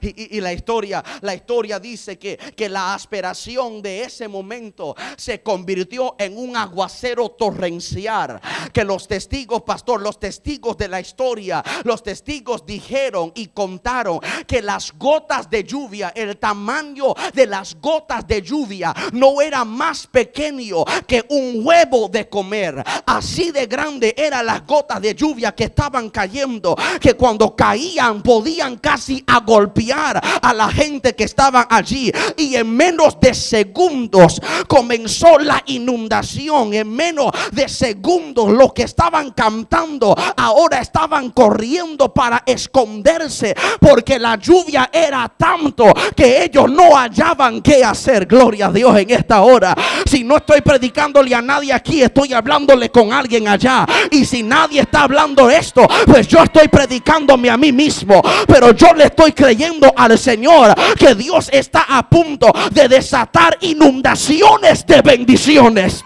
[0.00, 6.14] Y, la historia, la historia dice que, que la aspiración de ese momento se convirtió
[6.18, 8.40] en un aguacero torrencial.
[8.72, 14.62] Que los testigos, pastor, los testigos de la historia, los testigos dijeron y contaron que
[14.62, 20.84] las gotas de lluvia, el tamaño de las gotas de lluvia no era más pequeño
[21.06, 22.82] que un huevo de comer.
[23.06, 28.76] Así de grande eran las gotas de lluvia que estaban cayendo, que cuando caían podían
[28.78, 32.12] casi agolpear a la gente que estaba allí.
[32.36, 36.74] Y en menos de segundos comenzó la inundación.
[36.74, 44.36] En menos de segundos los que estaban cantando ahora estaban corriendo para esconderse porque la
[44.36, 48.26] lluvia era tanto que ellos no hallaban qué hacer.
[48.26, 49.74] Gloria a Dios en esta hora.
[50.04, 53.86] Si no estoy predicándole a nadie aquí, estoy hablándole con alguien allá.
[54.10, 58.22] Y si nadie está hablando esto, pues yo estoy predicándome a mí mismo.
[58.46, 64.84] Pero yo le estoy creyendo al Señor que Dios está a punto de desatar inundaciones
[64.86, 66.02] de bendiciones.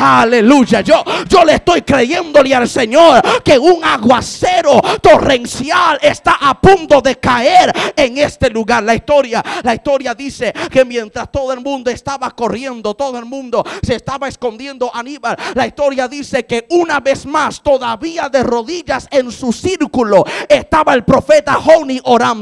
[0.00, 0.80] Aleluya.
[0.80, 7.16] Yo, yo le estoy creyéndole al Señor que un aguacero torrencial está a punto de
[7.16, 8.82] caer en este lugar.
[8.82, 13.64] La historia, la historia dice que mientras todo el mundo estaba corriendo, todo el mundo
[13.82, 15.36] se estaba escondiendo Aníbal.
[15.54, 21.04] La historia dice que una vez más, todavía de rodillas en su círculo, estaba el
[21.04, 22.37] profeta Joni orando.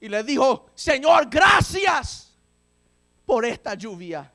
[0.00, 2.32] Y le dijo, Señor, gracias
[3.26, 4.30] por esta lluvia.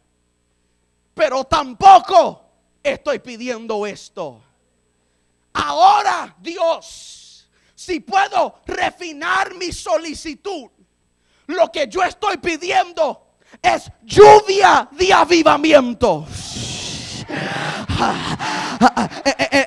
[1.14, 2.46] Pero tampoco
[2.82, 4.42] estoy pidiendo esto.
[5.54, 10.70] Ahora, Dios, si puedo refinar mi solicitud,
[11.48, 16.26] lo que yo estoy pidiendo es lluvia de avivamiento.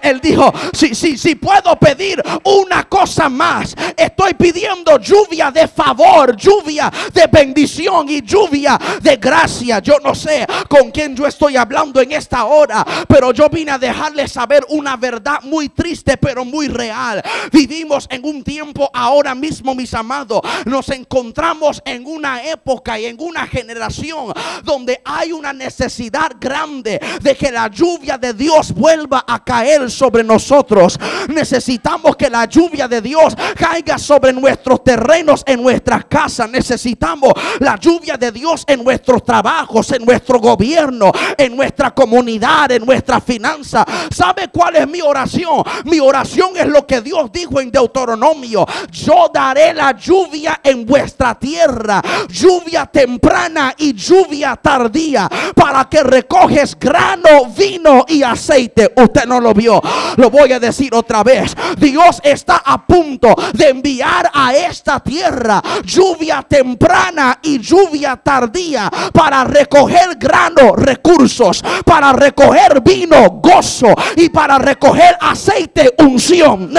[0.03, 6.37] Él dijo, si, si, si puedo pedir una cosa más, estoy pidiendo lluvia de favor,
[6.37, 9.79] lluvia de bendición y lluvia de gracia.
[9.81, 13.79] Yo no sé con quién yo estoy hablando en esta hora, pero yo vine a
[13.79, 17.23] dejarles saber una verdad muy triste, pero muy real.
[17.53, 23.17] Vivimos en un tiempo ahora mismo, mis amados, nos encontramos en una época y en
[23.19, 29.43] una generación donde hay una necesidad grande de que la lluvia de Dios vuelva a
[29.43, 30.99] caer sobre nosotros.
[31.29, 36.51] Necesitamos que la lluvia de Dios caiga sobre nuestros terrenos, en nuestras casas.
[36.51, 42.85] Necesitamos la lluvia de Dios en nuestros trabajos, en nuestro gobierno, en nuestra comunidad, en
[42.85, 43.85] nuestra finanza.
[44.11, 45.63] ¿Sabe cuál es mi oración?
[45.85, 48.67] Mi oración es lo que Dios dijo en Deuteronomio.
[48.91, 56.79] Yo daré la lluvia en vuestra tierra, lluvia temprana y lluvia tardía, para que recoges
[56.79, 58.93] grano, vino y aceite.
[58.97, 59.81] Usted no lo vio.
[60.17, 61.55] Lo voy a decir otra vez.
[61.77, 69.45] Dios está a punto de enviar a esta tierra lluvia temprana y lluvia tardía para
[69.45, 76.73] recoger grano, recursos, para recoger vino, gozo y para recoger aceite, unción.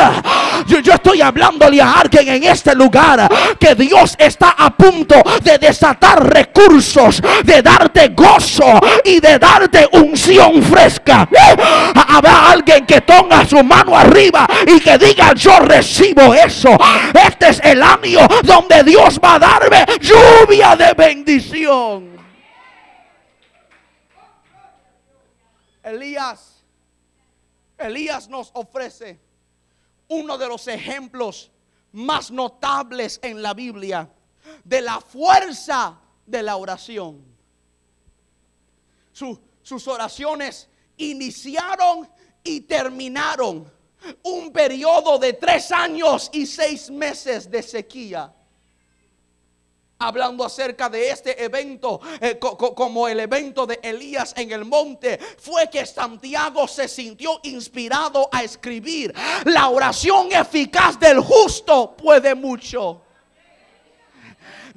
[0.68, 5.58] Yo, yo estoy hablándole a alguien en este lugar que Dios está a punto de
[5.58, 11.28] desatar recursos, de darte gozo y de darte unción fresca.
[12.08, 16.70] Habrá alguien que ponga su mano arriba y que diga yo recibo eso.
[17.14, 22.18] Este es el año donde Dios va a darme lluvia de bendición.
[25.84, 26.64] Elías,
[27.78, 29.20] Elías nos ofrece
[30.10, 31.52] uno de los ejemplos
[31.94, 34.10] más notables en la Biblia
[34.64, 37.24] de la fuerza de la oración.
[39.68, 42.08] Sus oraciones iniciaron
[42.42, 43.70] y terminaron
[44.24, 48.34] un periodo de tres años y seis meses de sequía.
[50.00, 55.70] Hablando acerca de este evento, eh, como el evento de Elías en el monte, fue
[55.70, 63.02] que Santiago se sintió inspirado a escribir, la oración eficaz del justo puede mucho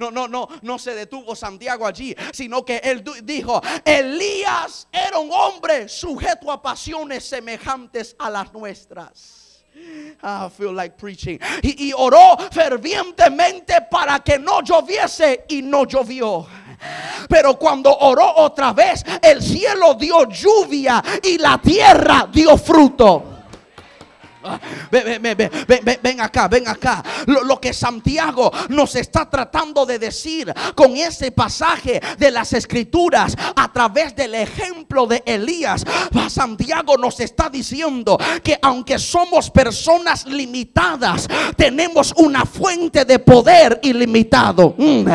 [0.00, 5.30] no, no, no, no se detuvo Santiago allí, sino que él dijo, Elías era un
[5.30, 9.36] hombre sujeto a pasiones semejantes a las nuestras.
[10.22, 11.38] I feel like preaching.
[11.62, 16.46] Y, y, oró fervientemente para que no lloviese y no llovió.
[17.28, 23.39] Pero cuando oró otra vez, el cielo dio lluvia y la tierra dio fruto.
[24.90, 27.02] Ven, ven, ven acá, ven acá.
[27.26, 33.36] Lo, lo que Santiago nos está tratando de decir con ese pasaje de las escrituras
[33.56, 35.84] a través del ejemplo de Elías,
[36.30, 44.74] Santiago nos está diciendo que aunque somos personas limitadas, tenemos una fuente de poder ilimitado.
[44.78, 45.06] Mm.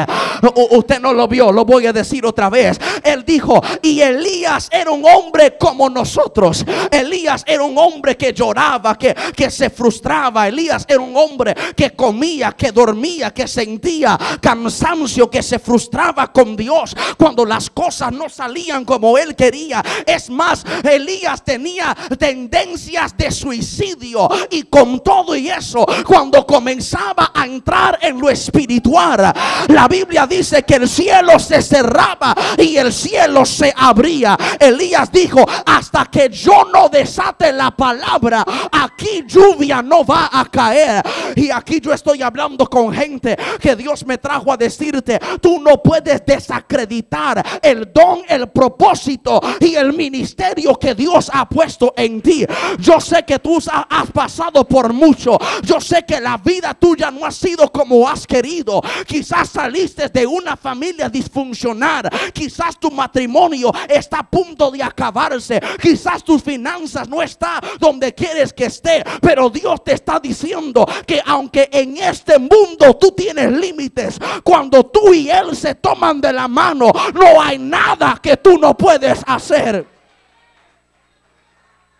[0.71, 2.79] Usted no lo vio, lo voy a decir otra vez.
[3.03, 6.65] Él dijo, y Elías era un hombre como nosotros.
[6.91, 10.47] Elías era un hombre que lloraba, que, que se frustraba.
[10.47, 16.55] Elías era un hombre que comía, que dormía, que sentía cansancio, que se frustraba con
[16.55, 19.83] Dios cuando las cosas no salían como él quería.
[20.05, 27.45] Es más, Elías tenía tendencias de suicidio y con todo y eso, cuando comenzaba a
[27.45, 29.33] entrar en lo espiritual,
[29.67, 34.37] la Biblia dice que el cielo se cerraba y el cielo se abría.
[34.59, 41.03] Elías dijo, hasta que yo no desate la palabra, aquí lluvia no va a caer.
[41.35, 45.81] Y aquí yo estoy hablando con gente que Dios me trajo a decirte, tú no
[45.81, 52.45] puedes desacreditar el don, el propósito y el ministerio que Dios ha puesto en ti.
[52.79, 55.37] Yo sé que tú has pasado por mucho.
[55.63, 58.81] Yo sé que la vida tuya no ha sido como has querido.
[59.06, 62.10] Quizás saliste de una familia disfuncional.
[62.33, 65.62] Quizás tu matrimonio está a punto de acabarse.
[65.81, 68.94] Quizás tus finanzas no está donde quieres que esté.
[69.21, 75.13] Pero Dios te está diciendo que aunque en este mundo tú tienes límites, cuando tú
[75.13, 79.87] y Él se toman de la mano, no hay nada que tú no puedes hacer.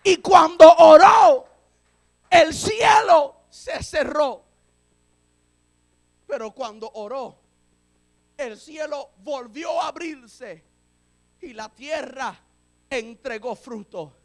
[0.04, 1.46] Y cuando oró,
[2.30, 4.44] el cielo se cerró.
[6.28, 7.38] Pero cuando oró,
[8.38, 10.64] el cielo volvió a abrirse
[11.42, 12.38] y la tierra
[12.90, 14.25] entregó fruto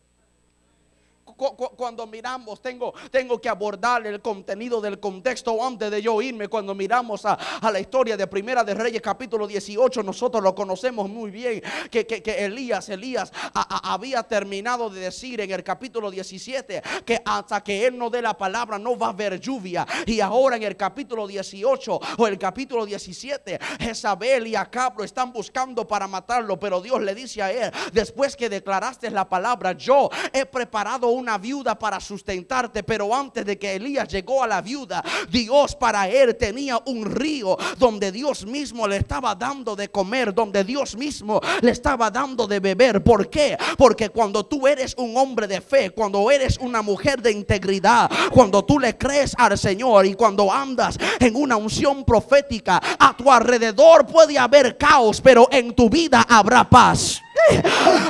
[1.40, 6.48] cuando miramos, tengo, tengo que abordar el contenido del contexto antes de yo irme.
[6.48, 11.30] Cuando miramos a, la historia de Primera de Reyes, capítulo 18, nosotros lo conocemos muy
[11.30, 11.62] bien.
[11.90, 12.06] Que,
[12.38, 18.10] Elías, Elías había terminado de decir en el capítulo 17 que hasta que él no
[18.10, 19.86] dé la palabra no va a haber lluvia.
[20.06, 25.32] Y ahora en el capítulo 18 o el capítulo 17, Jezabel y Acab lo están
[25.32, 26.58] buscando para matarlo.
[26.58, 31.29] Pero Dios le dice a él, después que declaraste la palabra, yo he preparado un
[31.38, 36.36] viuda para sustentarte, pero antes de que Elías llegó a la viuda, Dios para él
[36.36, 41.70] tenía un río donde Dios mismo le estaba dando de comer, donde Dios mismo le
[41.70, 43.02] estaba dando de beber.
[43.02, 43.56] ¿Por qué?
[43.76, 48.64] Porque cuando tú eres un hombre de fe, cuando eres una mujer de integridad, cuando
[48.64, 54.06] tú le crees al Señor y cuando andas en una unción profética, a tu alrededor
[54.06, 57.20] puede haber caos, pero en tu vida habrá paz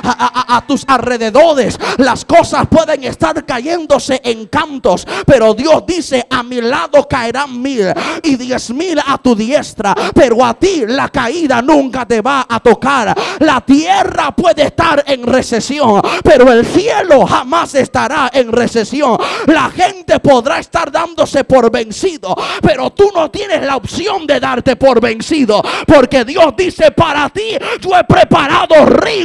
[0.03, 1.77] a, tus alrededores.
[1.97, 7.87] Las cosas pueden estar cayéndose en cantos, pero Dios dice, a mi lado caerán mil
[8.23, 12.59] y diez mil a tu diestra, pero a ti la caída nunca te va a
[12.59, 13.15] tocar.
[13.39, 19.17] La tierra puede estar en recesión, pero el cielo jamás estará en recesión.
[19.47, 24.75] La gente podrá estar dándose por vencido, pero tú no tienes la opción de darte
[24.75, 29.20] por vencido, porque Dios dice, para ti yo he preparado ríos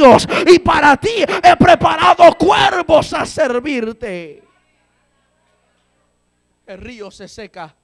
[0.47, 4.43] y para ti he preparado cuervos a servirte.
[6.65, 7.75] El río se seca,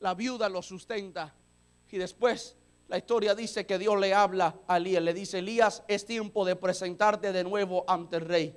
[0.00, 1.34] la viuda lo sustenta
[1.90, 2.56] y después
[2.88, 6.56] la historia dice que Dios le habla a Elías, le dice, Elías, es tiempo de
[6.56, 8.56] presentarte de nuevo ante el rey.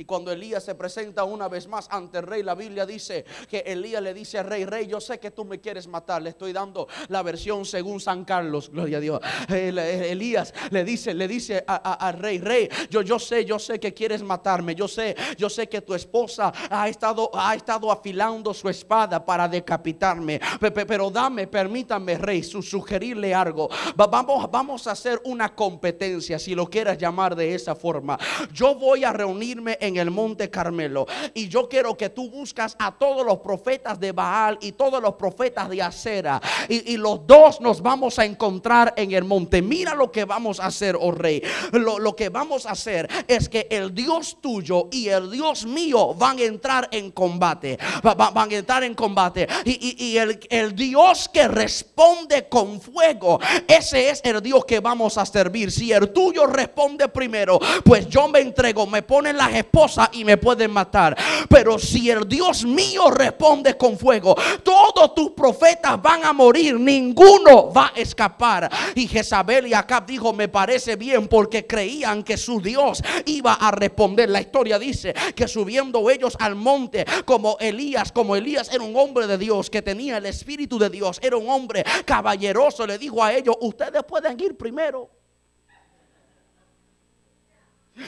[0.00, 3.58] Y cuando Elías se presenta una vez más ante el rey, la Biblia dice que
[3.58, 6.22] Elías le dice al rey, rey, yo sé que tú me quieres matar.
[6.22, 9.20] Le estoy dando la versión según San Carlos, gloria a Dios.
[9.50, 14.22] Elías le dice, le dice al rey, rey, yo, yo sé, yo sé que quieres
[14.22, 14.74] matarme.
[14.74, 19.48] Yo sé, yo sé que tu esposa ha estado, ha estado afilando su espada para
[19.48, 20.40] decapitarme.
[20.86, 23.68] Pero dame, permítame, rey, sugerirle algo.
[23.94, 28.18] Vamos, vamos a hacer una competencia, si lo quieras llamar de esa forma.
[28.54, 31.06] Yo voy a reunirme en en el monte Carmelo.
[31.34, 35.14] Y yo quiero que tú buscas a todos los profetas de Baal y todos los
[35.14, 36.40] profetas de Acera.
[36.68, 39.62] Y, los dos nos vamos a encontrar en el monte.
[39.62, 41.42] Mira lo que vamos a hacer, oh rey.
[41.72, 46.38] Lo, que vamos a hacer es que el Dios tuyo y el Dios mío van
[46.38, 47.78] a entrar en combate.
[48.02, 49.48] van a entrar en combate.
[49.64, 55.24] Y, el, el Dios que responde con fuego, ese es el Dios que vamos a
[55.24, 55.72] servir.
[55.72, 59.79] Si el tuyo responde primero, pues yo me entrego, me ponen las esposas
[60.12, 61.16] y me pueden matar.
[61.48, 67.72] Pero si el Dios mío responde con fuego, todos tus profetas van a morir, ninguno
[67.72, 68.70] va a escapar.
[68.94, 73.70] Y Jezabel y Acab dijo, me parece bien porque creían que su Dios iba a
[73.70, 74.28] responder.
[74.28, 79.26] La historia dice que subiendo ellos al monte como Elías, como Elías era un hombre
[79.26, 83.32] de Dios que tenía el Espíritu de Dios, era un hombre caballeroso, le dijo a
[83.32, 85.19] ellos, ustedes pueden ir primero.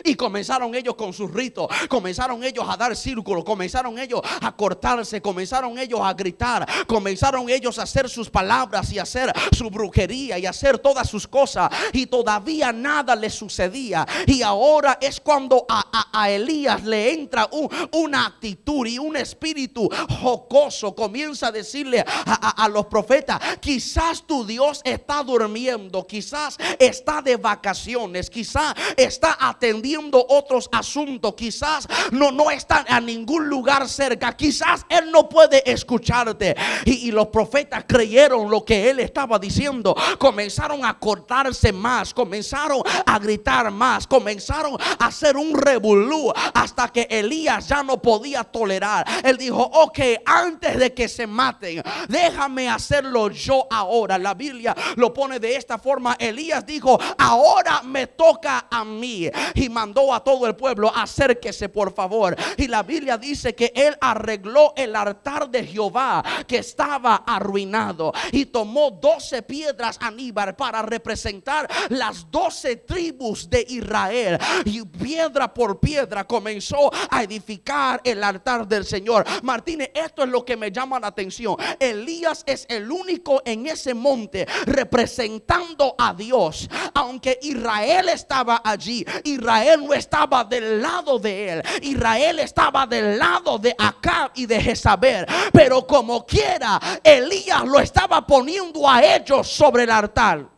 [0.05, 5.21] Y comenzaron ellos con sus ritos, comenzaron ellos a dar círculos, comenzaron ellos a cortarse,
[5.21, 10.39] comenzaron ellos a gritar, comenzaron ellos a hacer sus palabras y a hacer su brujería
[10.39, 11.71] y a hacer todas sus cosas.
[11.93, 14.07] Y todavía nada le sucedía.
[14.27, 17.49] Y ahora es cuando a, Elías le entra
[17.93, 19.89] una actitud y un espíritu
[20.21, 20.95] jocoso.
[20.95, 27.37] Comienza a decirle a, a los profetas, quizás tu Dios está durmiendo, quizás está de
[27.37, 29.82] vacaciones, quizás está atendiendo
[30.29, 31.35] otros asuntos.
[31.35, 34.37] Quizás no, no está a ningún lugar cerca.
[34.37, 36.57] Quizás Él no puede escucharte.
[36.85, 39.95] Y, los profetas creyeron lo que Él estaba diciendo.
[40.19, 42.15] Comenzaron a cortarse más.
[42.15, 44.07] Comenzaron a gritar más.
[44.07, 46.33] Comenzaron a hacer un revolú.
[46.55, 49.07] Hasta que Elías ya no podía tolerar.
[49.23, 54.19] Él dijo, ok, antes de que se maten, déjame hacerlo yo ahora.
[54.19, 56.17] La Biblia lo pone de esta forma.
[56.19, 59.31] Elías dijo, ahora me toca a mí.
[59.73, 62.37] Mandó a todo el pueblo, acérquese por favor.
[62.57, 68.47] Y la Biblia dice que él arregló el altar de Jehová que estaba arruinado y
[68.47, 74.39] tomó doce piedras Aníbal para representar las doce tribus de Israel.
[74.65, 79.25] Y piedra por piedra comenzó a edificar el altar del Señor.
[79.43, 81.57] Martínez, esto es lo que me llama la atención.
[81.79, 86.69] Elías es el único en ese monte representando a Dios.
[86.95, 89.05] Aunque Israel estaba allí,
[89.53, 91.63] Israel no estaba del lado de él.
[91.83, 95.27] Israel estaba del lado de Acab y de Jezabel.
[95.53, 100.49] Pero como quiera, Elías lo estaba poniendo a ellos sobre el altar.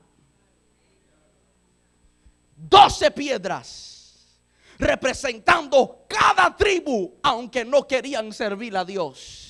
[2.56, 3.84] Doce piedras
[4.78, 9.43] representando cada tribu, aunque no querían servir a Dios.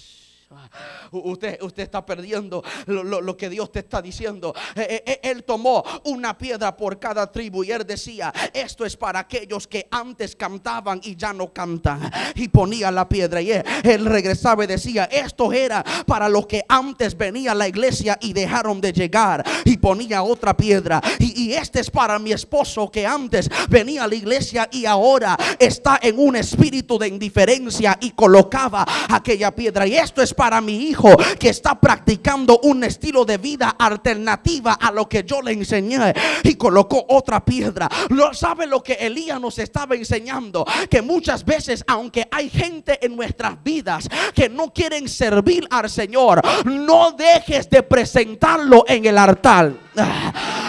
[1.10, 4.54] Usted, usted está perdiendo lo, que Dios te está diciendo.
[4.74, 8.96] Eh, eh, eh, él tomó una piedra por cada tribu y él decía, esto es
[8.96, 12.10] para aquellos que antes cantaban y ya no cantan.
[12.34, 17.16] Y ponía la piedra y él, regresaba y decía, esto era para los que antes
[17.16, 19.44] venía a la iglesia y dejaron de llegar.
[19.64, 21.00] Y ponía otra piedra.
[21.18, 25.36] Y, y este es para mi esposo que antes venía a la iglesia y ahora
[25.58, 29.86] está en un espíritu de indiferencia y colocaba aquella piedra.
[29.86, 34.92] Y esto es para mi hijo que está practicando un estilo de vida alternativa a
[34.92, 37.88] lo que yo le enseñé y colocó otra piedra.
[38.10, 40.64] ¿No sabe lo que Elías nos estaba enseñando?
[40.90, 46.40] Que muchas veces, aunque hay gente en nuestras vidas que no quieren servir al Señor,
[46.64, 49.72] no dejes de presentarlo en el altar.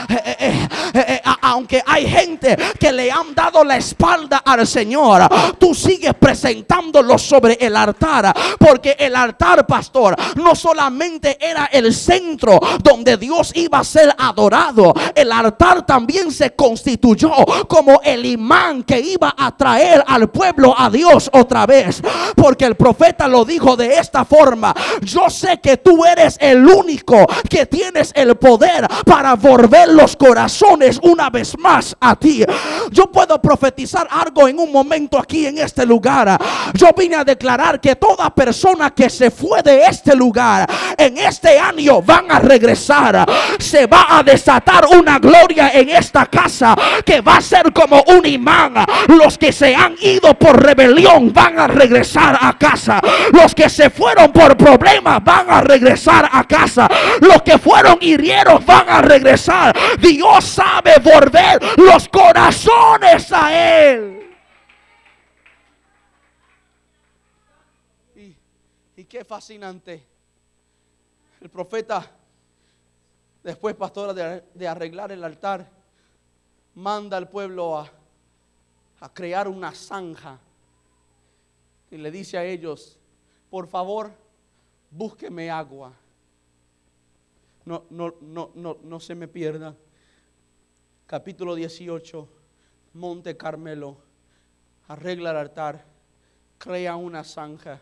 [0.10, 5.28] Eh, eh, eh, aunque hay gente que le han dado la espalda al Señor,
[5.58, 12.60] tú sigues presentándolo sobre el altar, porque el altar, pastor, no solamente era el centro
[12.84, 17.32] donde Dios iba a ser adorado, el altar también se constituyó
[17.68, 22.02] como el imán que iba a traer al pueblo a Dios otra vez,
[22.36, 27.26] porque el profeta lo dijo de esta forma, yo sé que tú eres el único
[27.50, 32.44] que tienes el poder para volver los corazones una vez más a ti.
[32.92, 36.38] Yo puedo profetizar algo en un momento aquí en este lugar.
[36.74, 41.58] Yo vine a declarar que toda persona que se fue de este lugar en este
[41.58, 43.26] año van a regresar.
[43.60, 46.76] Se va a desatar una gloria en esta casa
[47.06, 48.74] que va a ser como un imán.
[49.08, 53.00] Los que se han ido por rebelión van a regresar a casa.
[53.32, 56.88] Los que se fueron por problemas van a regresar a casa.
[57.22, 59.76] Los que fueron hirieros van a regresar.
[60.00, 64.36] Dios sabe volver los corazones a Él.
[68.96, 70.04] Y, qué fascinante.
[71.42, 72.10] El profeta,
[73.44, 75.70] después pastora de, arreglar el altar,
[76.76, 77.92] manda al pueblo a,
[79.02, 80.40] a crear una zanja.
[81.92, 82.98] Y le dice a ellos,
[83.50, 84.12] por favor,
[84.90, 85.94] búsqueme agua.
[87.66, 89.76] No, no, no, no, no se me pierda
[91.08, 92.28] capítulo 18,
[92.94, 93.98] Monte Carmelo,
[94.88, 95.84] arregla el altar,
[96.58, 97.82] crea una zanja,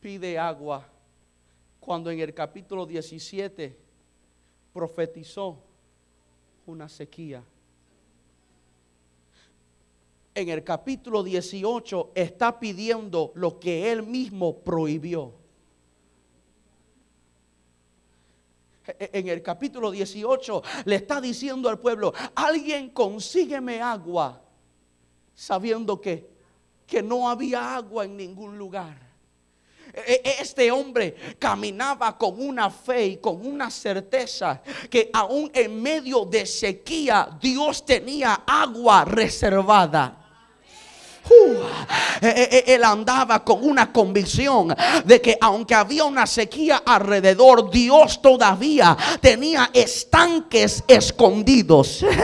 [0.00, 0.88] pide agua.
[1.80, 3.76] Cuando en el capítulo 17
[4.72, 5.58] profetizó
[6.66, 7.44] una sequía.
[10.34, 15.22] en el capítulo 18 está pidiendo lo que él mismo prohibió.
[15.22, 15.30] E, e,
[18.86, 24.42] en el capítulo 18 le está diciendo al pueblo, alguien consígueme agua,
[25.34, 26.28] sabiendo que,
[26.86, 29.04] que no había agua en ningún lugar.
[29.94, 34.60] E, este hombre caminaba con una fe y con una certeza
[34.90, 40.23] que aún en medio de sequía Dios tenía agua reservada.
[41.28, 41.54] Uh,
[42.20, 48.20] eh, eh, él andaba con una convicción de que aunque había una sequía alrededor, Dios
[48.20, 52.04] todavía tenía estanques escondidos.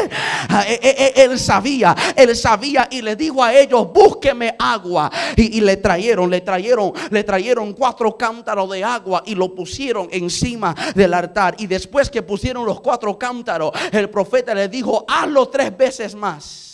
[0.66, 5.10] Eh, él sabía, él sabía y le dijo a ellos, búsqueme agua.
[5.36, 10.08] Y, y le trajeron, le trajeron, le trajeron cuatro cántaros de agua y lo pusieron
[10.10, 11.54] encima del altar.
[11.58, 16.69] Y después que pusieron los cuatro cántaros, el profeta le dijo, hazlo tres veces más.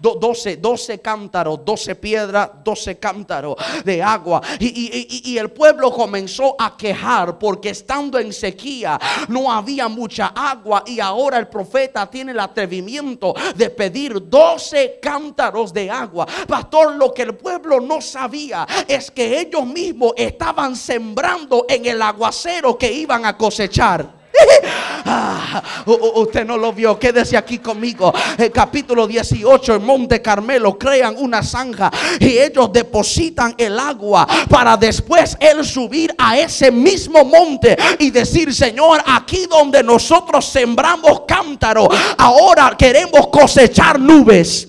[0.00, 4.40] 12, 12 cántaros, 12 piedras, 12 cántaros de agua.
[4.58, 8.98] Y, el pueblo comenzó a quejar porque estando en sequía
[9.28, 10.84] no había mucha agua.
[10.86, 16.26] Y ahora el profeta tiene el atrevimiento de pedir 12 cántaros de agua.
[16.46, 22.00] Pastor, lo que el pueblo no sabía es que ellos mismos estaban sembrando en el
[22.00, 24.23] aguacero que iban a cosechar.
[25.06, 28.12] Ah, usted no lo vio, quédese aquí conmigo.
[28.38, 34.78] El capítulo 18 en Monte Carmelo crean una zanja y ellos depositan el agua para
[34.78, 41.86] después él subir a ese mismo monte y decir, Señor, aquí donde nosotros sembramos cántaro,
[42.16, 44.68] ahora queremos cosechar nubes.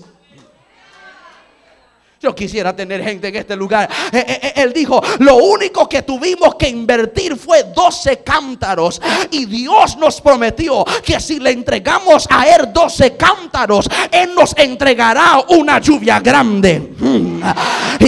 [2.18, 3.90] Yo quisiera tener gente en este lugar.
[4.10, 9.02] Eh, eh, eh, él dijo, lo único que tuvimos que invertir fue 12 cántaros.
[9.30, 15.44] Y Dios nos prometió que si le entregamos a Él 12 cántaros, Él nos entregará
[15.50, 16.94] una lluvia grande.
[16.98, 17.42] Mm.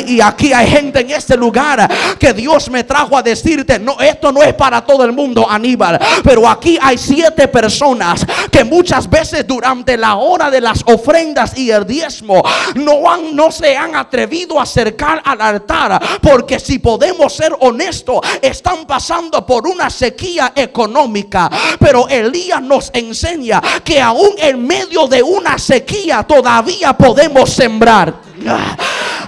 [0.06, 1.86] Y aquí hay gente en este lugar
[2.18, 6.00] que Dios me trajo a decirte, no, esto no es para todo el mundo, Aníbal.
[6.24, 11.70] Pero aquí hay siete personas que muchas veces durante la hora de las ofrendas y
[11.70, 12.42] el diezmo
[12.74, 13.02] no,
[13.34, 16.00] no se han atrevido a acercar al altar.
[16.20, 21.50] Porque si podemos ser honestos, están pasando por una sequía económica.
[21.78, 28.28] Pero Elías nos enseña que aún en medio de una sequía todavía podemos sembrar.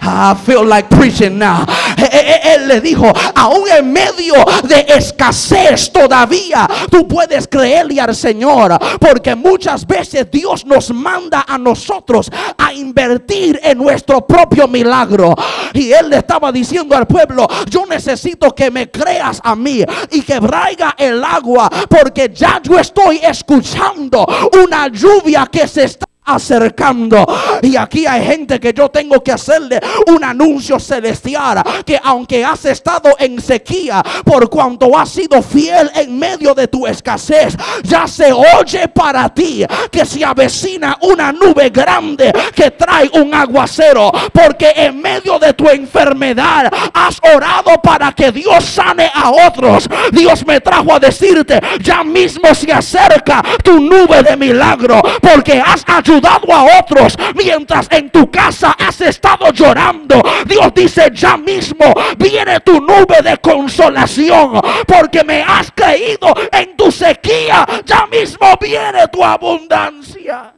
[0.03, 1.65] I feel like preaching now.
[1.97, 4.35] Eh, eh, eh, él le dijo, aún en medio
[4.65, 8.79] de escasez todavía tú puedes creerle al Señor.
[8.99, 15.35] Porque muchas veces Dios nos manda a nosotros a invertir en nuestro propio milagro.
[15.75, 20.23] Y él le estaba diciendo al pueblo, yo necesito que me creas a mí y
[20.23, 21.69] que braiga el agua.
[21.89, 24.27] Porque ya yo estoy escuchando
[24.65, 27.27] una lluvia que se está acercando.
[27.63, 31.63] Y aquí hay gente que yo tengo que hacerle un anuncio celestial.
[31.85, 36.87] Que aunque has estado en sequía, por cuanto has sido fiel en medio de tu
[36.87, 43.35] escasez, ya se oye para ti que se avecina una nube grande que trae un
[43.35, 44.13] aguacero.
[44.33, 49.89] Porque en medio de tu enfermedad has orado para que Dios sane a otros.
[50.13, 55.01] Dios me trajo a decirte, ya mismo se acerca tu nube de milagro.
[55.21, 60.23] Porque has ayudado ayudado a otros mientras en tu casa has estado llorando.
[60.47, 61.87] Dios dice, ya mismo
[62.19, 67.67] viene tu nube de consolación porque me has creído en tu sequía.
[67.85, 70.55] Ya mismo viene tu abundancia.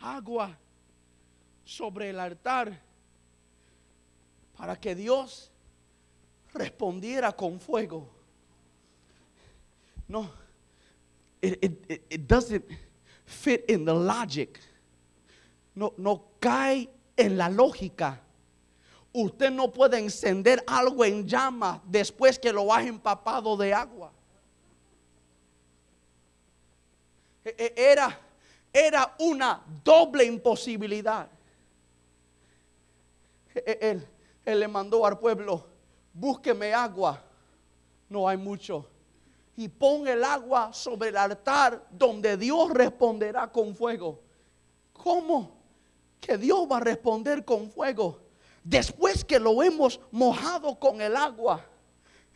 [0.00, 0.56] Agua
[1.64, 2.78] sobre el altar
[4.56, 5.50] para que Dios
[6.52, 8.08] respondiera con fuego.
[10.06, 10.43] No
[11.44, 12.64] it, doesn't
[13.24, 14.60] fit in the logic.
[15.74, 18.18] No, no cae en la lógica.
[19.12, 24.10] Usted no puede encender algo en llama después que lo ha empapado de agua.
[27.44, 28.18] E, e, era,
[28.72, 31.28] era una doble imposibilidad.
[33.54, 34.08] E, él,
[34.44, 35.64] él le mandó al pueblo,
[36.12, 37.22] búsqueme agua.
[38.08, 38.88] No hay mucho
[39.56, 44.20] y pon el agua sobre el altar donde Dios responderá con fuego.
[44.92, 45.52] ¿Cómo?
[46.20, 48.20] Que Dios va a responder con fuego.
[48.62, 51.64] Después que lo hemos mojado con el agua.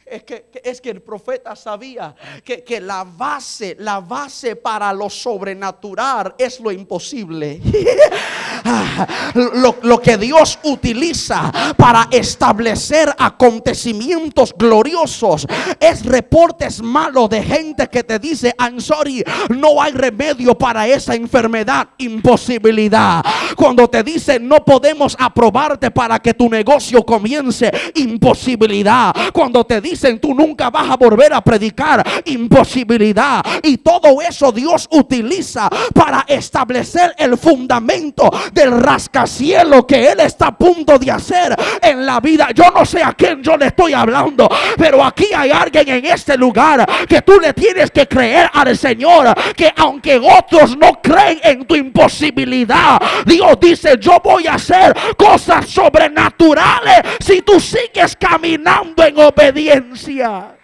[0.05, 5.11] Es que, es que el profeta sabía que, que, la base, la base para lo
[5.11, 7.61] sobrenatural es lo imposible.
[8.71, 15.47] Ah, lo, lo que Dios utiliza para establecer acontecimientos gloriosos
[15.81, 21.15] es reportes malos de gente que te dice, I'm sorry, no hay remedio para esa
[21.15, 23.25] enfermedad, imposibilidad.
[23.59, 29.13] Cuando te dicen no podemos aprobarte para que tu negocio comience, imposibilidad.
[29.33, 33.45] Cuando te dicen tú nunca vas a volver a predicar, imposibilidad.
[33.65, 40.57] Y todo eso Dios utiliza para establecer el fundamento del rascacielo que Él está a
[40.57, 42.51] punto de hacer en la vida.
[42.55, 46.37] Yo no sé a quién yo le estoy hablando, pero aquí hay alguien en este
[46.37, 51.67] lugar que tú le tienes que creer al Señor, que aunque otros no creen en
[51.67, 59.19] tu imposibilidad, Dios dice, yo voy a hacer cosas sobrenaturales si tú sigues caminando en
[59.19, 60.57] obediencia.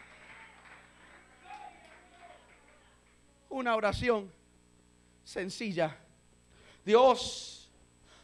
[3.49, 4.31] Una oración
[5.23, 5.97] sencilla.
[6.85, 7.71] Dios,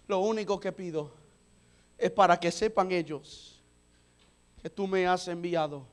[0.07, 1.13] lo único que pido
[1.97, 3.61] es para que sepan ellos
[4.61, 5.87] que tú me has enviado.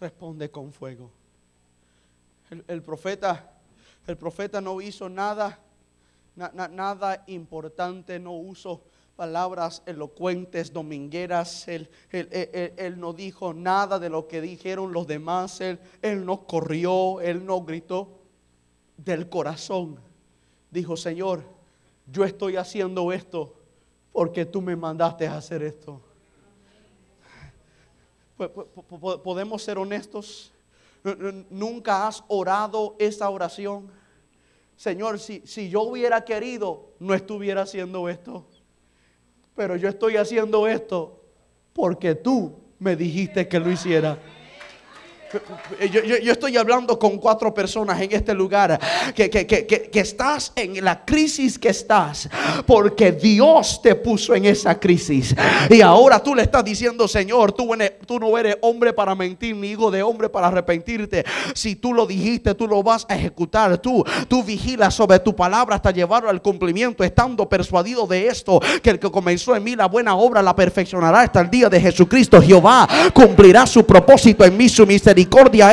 [0.00, 1.10] Responde con fuego.
[2.66, 3.52] El, profeta,
[4.06, 5.58] el profeta no hizo nada,
[6.36, 8.82] na- na- nada importante, no usó
[9.16, 11.68] palabras elocuentes, domingueras.
[11.68, 15.60] Él, él- él- él- no dijo nada de lo que dijeron los demás.
[15.60, 18.18] Él, él no corrió, él no gritó.
[18.96, 19.98] Del corazón
[20.70, 21.42] dijo, Señor,
[22.06, 23.54] yo estoy haciendo esto
[24.12, 26.00] porque tú me mandaste a hacer esto.
[28.36, 28.66] Po- po-
[28.98, 30.52] po- Podemos ser honestos.
[31.50, 33.90] Nunca has orado esa oración.
[34.76, 38.46] Señor, si, si yo hubiera querido, no estuviera haciendo esto.
[39.54, 41.22] Pero yo estoy haciendo esto
[41.72, 44.18] porque tú me dijiste que lo hiciera.
[45.90, 48.78] Yo, yo- estoy hablando con cuatro personas en este lugar
[49.14, 52.28] que, estás en la crisis que estás
[52.66, 55.34] porque Dios te puso en esa crisis.
[55.70, 57.70] Y ahora tú le estás diciendo Señor tú,
[58.06, 61.24] tú no eres hombre para mentir ni hijo de hombre para arrepentirte.
[61.54, 63.78] Si tú lo dijiste tú lo vas a ejecutar.
[63.78, 68.90] Tú, tú vigilas sobre tu palabra hasta llevarlo al cumplimiento estando persuadido de esto que
[68.90, 72.40] el que comenzó en mí la buena obra la perfeccionará hasta el día de Jesucristo.
[72.42, 75.21] Jehová cumplirá su propósito en mí su misericordia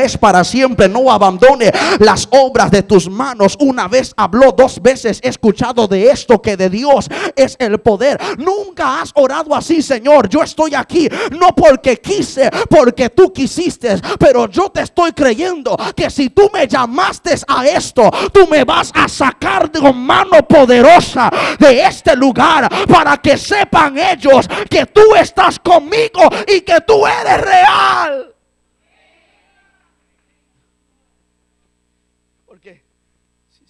[0.03, 3.57] es para siempre no abandone las obras de tus manos.
[3.59, 8.19] Una vez habló dos veces he escuchado de esto que de Dios es el poder.
[8.37, 10.29] Nunca has orado así Señor.
[10.29, 16.09] Yo estoy aquí no porque quise porque tú quisiste pero yo te estoy creyendo que
[16.09, 21.29] si tú me llamaste a esto tú me vas a sacar con mano poderosa
[21.59, 27.41] de este lugar para que sepan ellos que tú estás conmigo y que tú eres
[27.41, 28.28] real.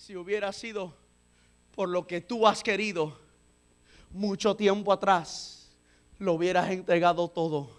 [0.10, 0.92] Si, hubiera sido
[1.76, 3.16] por lo que tú has querido
[4.10, 5.70] mucho tiempo atrás,
[6.18, 7.70] lo hubieras entregado todo.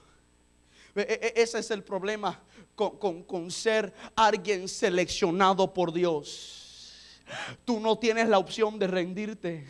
[0.95, 2.41] E- e- Ese es el problema
[2.77, 6.60] con, con- con ser alguien seleccionado por Dios.
[7.65, 9.67] Tú no tienes la opción de rendirte.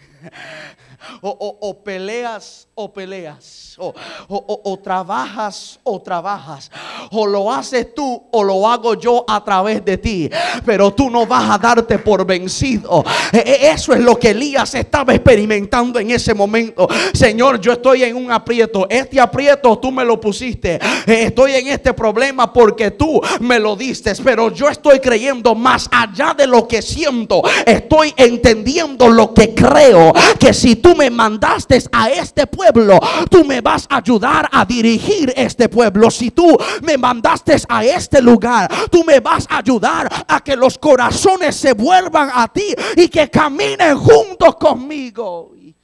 [1.22, 3.74] O, o- peleas o peleas.
[3.78, 3.94] O,
[4.28, 6.70] o- trabajas o trabajas.
[7.10, 10.30] O lo haces tú o lo hago yo a través de ti.
[10.64, 13.02] Pero tú no vas a darte por vencido.
[13.32, 16.86] E- e- Eso es lo que Elías estaba experimentando en ese momento.
[17.14, 18.86] Señor, yo estoy en un aprieto.
[18.90, 20.74] Este aprieto tú me lo pusiste.
[21.06, 24.12] Eh, Estoy en este problema porque tú me lo diste.
[24.22, 27.42] Pero yo estoy creyendo más allá de lo que siento.
[27.66, 30.12] Estoy entendiendo lo que creo.
[30.38, 32.98] Que si tú me mandaste a este pueblo,
[33.30, 36.10] tú me vas a ayudar a dirigir este pueblo.
[36.10, 40.78] Si tú me mandaste a este lugar, tú me vas a ayudar a que los
[40.78, 45.52] corazones se vuelvan a ti y que caminen juntos conmigo.
[45.56, 45.74] Y,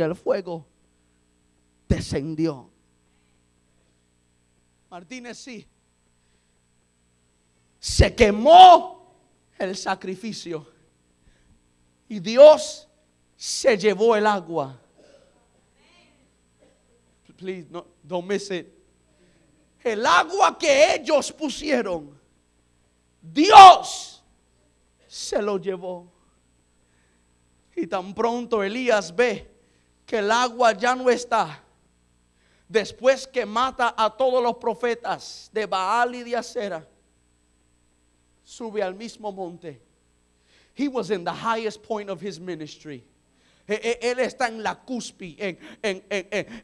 [0.00, 0.64] el fuego
[1.88, 2.70] descendió.
[4.88, 5.66] Martínez sí.
[7.80, 8.99] Se quemó
[9.60, 10.66] el sacrificio.
[12.08, 12.88] Y Dios
[13.36, 14.78] se llevó el agua.
[17.36, 18.66] Please, no, don't miss it.
[19.82, 22.18] El agua que ellos pusieron,
[23.22, 24.22] Dios
[25.06, 26.10] se lo llevó.
[27.74, 29.50] Y tan pronto Elías ve
[30.04, 31.62] que el agua ya no está.
[32.68, 36.86] Después que mata a todos los profetas de Baal y de Acera,
[38.50, 39.78] sube al mismo monte.
[40.74, 43.04] He was in the highest point of his ministry.
[43.70, 46.02] E- e- Él está en la cúspide, en,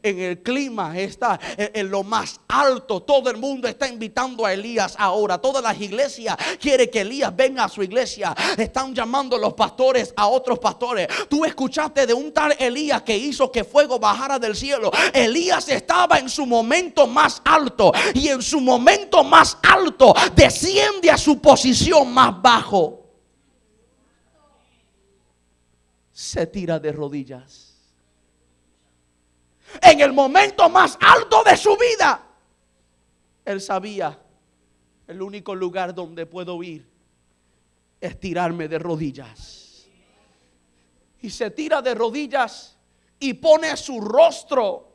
[0.03, 3.01] el clima, está en, lo más alto.
[3.01, 5.37] Todo el mundo está invitando a Elías ahora.
[5.37, 8.35] Todas las iglesias quieren que Elías venga a su iglesia.
[8.57, 11.07] Están llamando los pastores a otros pastores.
[11.29, 14.91] Tú escuchaste de un tal Elías que hizo que fuego bajara del cielo.
[15.13, 21.17] Elías estaba en su momento más alto y en su momento más alto desciende a
[21.17, 23.06] su posición más bajo.
[26.17, 27.75] Se tira de rodillas.
[29.79, 32.25] En el momento más alto de su vida,
[33.45, 34.19] él sabía,
[35.05, 36.89] el único lugar donde puedo ir
[38.01, 39.87] es tirarme de rodillas.
[41.21, 42.75] Y se tira de rodillas
[43.19, 44.86] y pone su rostro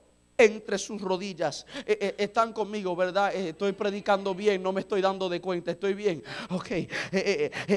[0.45, 1.67] entre sus rodillas.
[1.87, 3.35] Eh, eh, están conmigo, ¿verdad?
[3.35, 6.23] Eh, estoy predicando bien, no me estoy dando de cuenta, estoy bien.
[6.51, 6.71] Ok.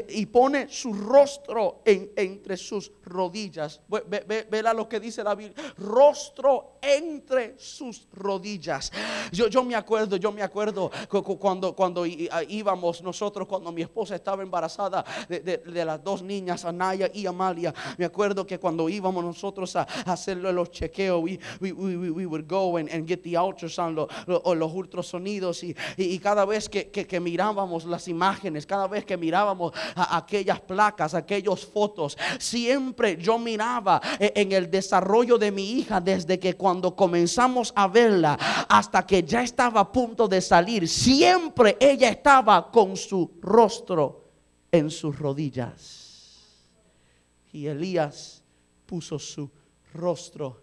[0.09, 3.81] Y pone su rostro en- entre sus rodillas.
[3.87, 5.55] Ve, lo que dice la Biblia.
[5.77, 8.91] Rostro entre sus rodillas.
[9.31, 13.81] Yo, yo me acuerdo, yo me acuerdo cu- cu- cuando, cuando íbamos nosotros, cuando mi
[13.81, 17.73] esposa estaba embarazada de, de- las dos niñas, Anaya y Amalia.
[17.97, 22.25] Me acuerdo que cuando íbamos nosotros a, a hacerle los chequeos, we, we, we,
[22.77, 25.63] and, and get the ultrasound, lo- lo- o los ultrasonidos.
[25.63, 32.17] Y, cada vez que, mirábamos las imágenes, cada vez que mirábamos aquellas placas, aquellos fotos,
[32.39, 37.87] siempre yo miraba eh, en el desarrollo de mi hija desde que cuando comenzamos a
[37.87, 38.37] verla
[38.69, 44.23] hasta que ya estaba a punto de salir, siempre ella estaba con su rostro
[44.71, 46.03] en sus rodillas.
[47.53, 48.43] Y Elías
[48.85, 49.49] puso su
[49.93, 50.61] rostro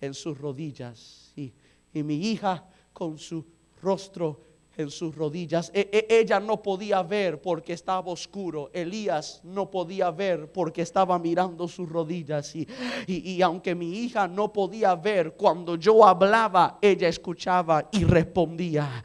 [0.00, 1.32] en sus rodillas.
[1.36, 1.52] Y,
[1.92, 3.44] y mi hija con su
[3.82, 4.49] rostro
[4.80, 5.70] en sus rodillas.
[5.74, 8.70] E- e- ella no podía ver porque estaba oscuro.
[8.72, 12.54] Elías no podía ver porque estaba mirando sus rodillas.
[12.56, 12.66] Y,
[13.06, 19.02] y- y aunque mi hija no podía ver, cuando yo hablaba, ella escuchaba y respondía.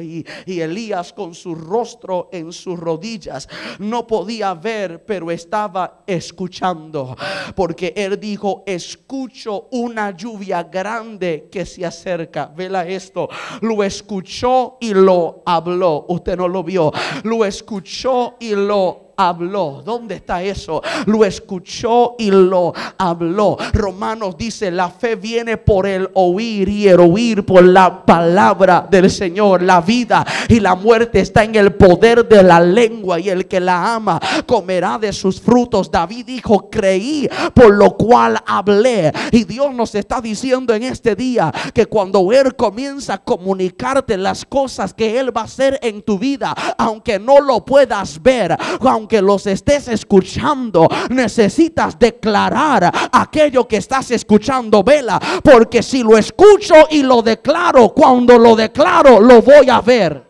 [0.00, 3.48] Y, y Elías con su rostro en sus rodillas
[3.78, 7.16] no podía ver, pero estaba escuchando.
[7.54, 12.46] Porque él dijo, escucho una lluvia grande que se acerca.
[12.46, 13.28] Vela esto.
[13.60, 16.06] Lo escuchó y lo habló.
[16.08, 16.92] Usted no lo vio.
[17.24, 19.82] Lo escuchó y lo habló.
[19.84, 20.82] ¿Dónde está eso?
[21.06, 23.56] Lo escuchó y lo habló.
[23.72, 29.10] Romanos dice, la fe viene por el oír y el oír por la palabra del
[29.10, 29.62] Señor.
[29.62, 33.60] La vida y la muerte está en el poder de la lengua y el que
[33.60, 35.90] la ama comerá de sus frutos.
[35.90, 39.12] David dijo, creí por lo cual hablé.
[39.32, 44.44] Y Dios nos está diciendo en este día que cuando Él comienza a comunicarte las
[44.44, 49.09] cosas que Él va a hacer en tu vida, aunque no lo puedas ver, aunque
[49.22, 57.02] los estés escuchando, necesitas declarar aquello que estás escuchando, vela, porque si lo escucho y
[57.02, 60.28] lo declaro, cuando lo declaro, lo voy a ver.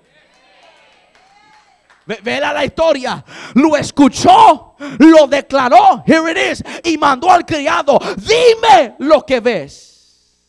[2.07, 3.25] Ve- Vela la historia.
[3.55, 6.03] Lo escuchó, lo declaró.
[6.07, 6.65] Here it is.
[6.85, 7.99] Y mandó al criado.
[8.17, 10.43] Dime lo que ves.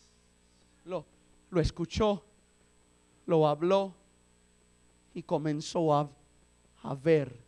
[0.86, 1.06] Lo,
[1.52, 2.24] lo escuchó,
[3.28, 3.94] lo habló
[5.14, 6.10] y comenzó a,
[6.84, 7.41] a ver.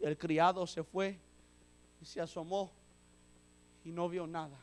[0.00, 1.18] El criado se fue
[2.00, 2.70] y se asomó
[3.84, 4.58] y no vio nada.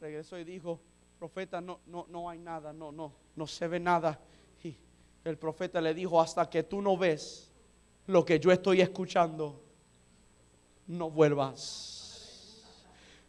[0.00, 0.80] Regresó y dijo,
[1.18, 4.20] profeta, no, no, no hay nada, no, no, no se ve nada.
[4.62, 4.76] Y
[5.24, 7.50] el profeta le dijo, hasta que tú no ves
[8.06, 9.60] lo que yo estoy escuchando,
[10.86, 11.96] no vuelvas.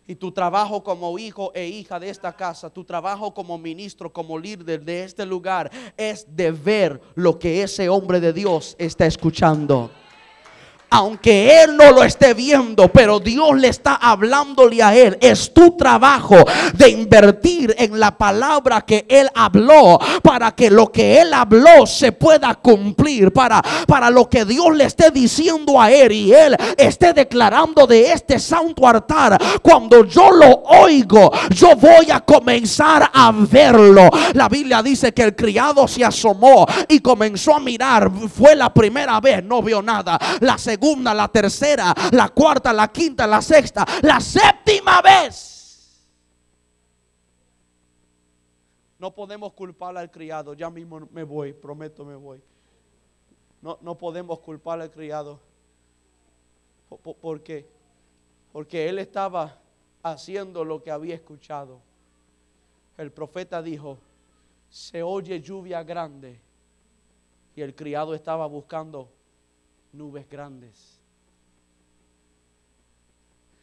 [0.06, 4.40] Y tu trabajo como hijo e hija de esta casa, tu trabajo como ministro, como
[4.40, 9.92] líder de este lugar, es de ver lo que ese hombre de Dios está escuchando
[10.90, 15.18] aunque él no lo esté viendo, pero Dios le está hablándole a él.
[15.22, 16.36] Es tu trabajo
[16.74, 22.12] de invertir en la palabra que él habló para que lo que él habló se
[22.12, 27.14] pueda cumplir, para, para lo que Dios le esté diciendo a él y él esté
[27.14, 29.38] declarando de este santo altar.
[29.62, 34.10] Cuando yo lo oigo, yo voy a comenzar a verlo.
[34.34, 38.12] La Biblia dice que el criado se asomó y comenzó a mirar.
[38.36, 40.18] Fue la primera vez, no vio nada.
[40.40, 40.79] La segunda,
[41.14, 46.08] la tercera, la cuarta, la quinta, la sexta, la séptima vez.
[48.98, 50.54] No podemos culpar al criado.
[50.54, 52.42] Ya mismo me voy, prometo me voy.
[53.62, 55.40] No, no podemos culpar al criado.
[56.90, 57.70] Po- po- ¿Por qué?
[58.52, 59.58] Porque él estaba
[60.04, 61.80] haciendo lo que había escuchado.
[62.98, 63.98] El profeta dijo,
[64.70, 66.40] se oye lluvia grande.
[67.56, 69.10] Y el criado estaba buscando
[69.94, 71.00] nubes grandes.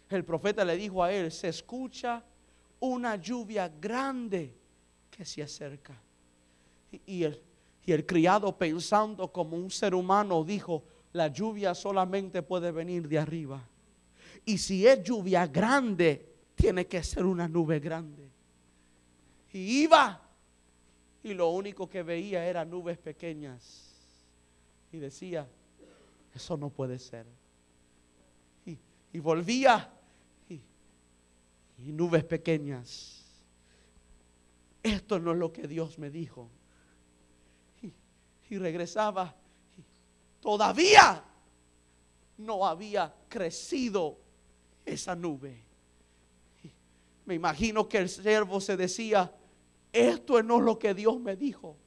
[0.09, 2.23] el profeta le dijo a él, se escucha
[2.79, 4.57] una lluvia grande
[5.11, 6.01] que se acerca.
[7.07, 7.43] Y, el,
[7.85, 13.19] y el criado pensando como un ser humano dijo, la lluvia solamente puede venir de
[13.19, 13.69] arriba.
[14.45, 18.31] Y si es lluvia grande, tiene que ser una nube grande.
[19.53, 20.23] Y iba
[21.27, 23.93] y lo único que veía eran nubes pequeñas.
[24.93, 25.49] Y decía,
[26.37, 27.27] eso no puede ser.
[29.13, 29.91] Y, volvía
[30.49, 30.61] y,
[31.79, 33.25] nubes pequeñas.
[34.83, 36.51] Esto no es lo que Dios me dijo.
[38.51, 39.35] Y, regresaba.
[40.41, 41.25] todavía
[42.37, 44.19] no había crecido
[44.85, 45.65] esa nube.
[47.25, 49.35] Me imagino que el siervo se decía,
[49.91, 51.79] esto no es lo que Dios me dijo.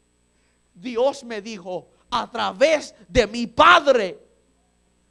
[0.73, 4.28] Dios me dijo, a través de mi Padre,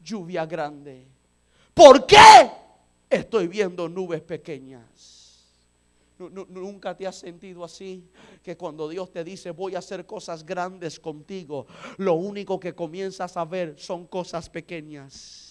[0.08, 1.06] lluvia grande.
[1.74, 2.50] ¿Por qué
[3.10, 5.44] estoy viendo nubes pequeñas?
[6.18, 8.04] Nunca te has sentido así,
[8.42, 11.66] que cuando Dios te dice voy a hacer cosas grandes contigo,
[11.98, 15.47] lo único que comienzas a ver son cosas pequeñas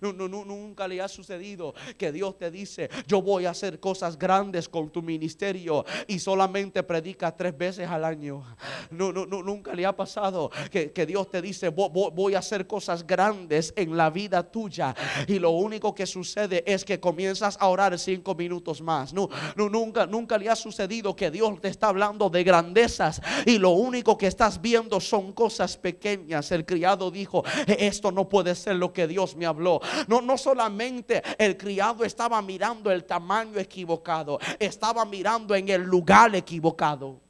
[0.00, 4.90] nunca le ha sucedido que Dios te dice, yo voy a hacer cosas grandes con
[4.90, 8.44] tu ministerio y solamente predica tres veces al año.
[8.90, 13.72] No, no, nunca le ha pasado que, Dios te dice, voy, a hacer cosas grandes
[13.76, 14.94] en la vida tuya
[15.26, 19.12] y lo único que sucede es que comienzas a orar cinco minutos más.
[19.12, 23.70] No, nunca, nunca le ha sucedido que Dios te está hablando de grandezas y lo
[23.70, 26.50] único que estás viendo son cosas pequeñas.
[26.52, 29.73] El criado dijo, esto no puede ser lo que Dios me habló.
[30.06, 36.34] No, no solamente el criado estaba mirando el tamaño equivocado, estaba mirando en el lugar
[36.34, 37.20] equivocado.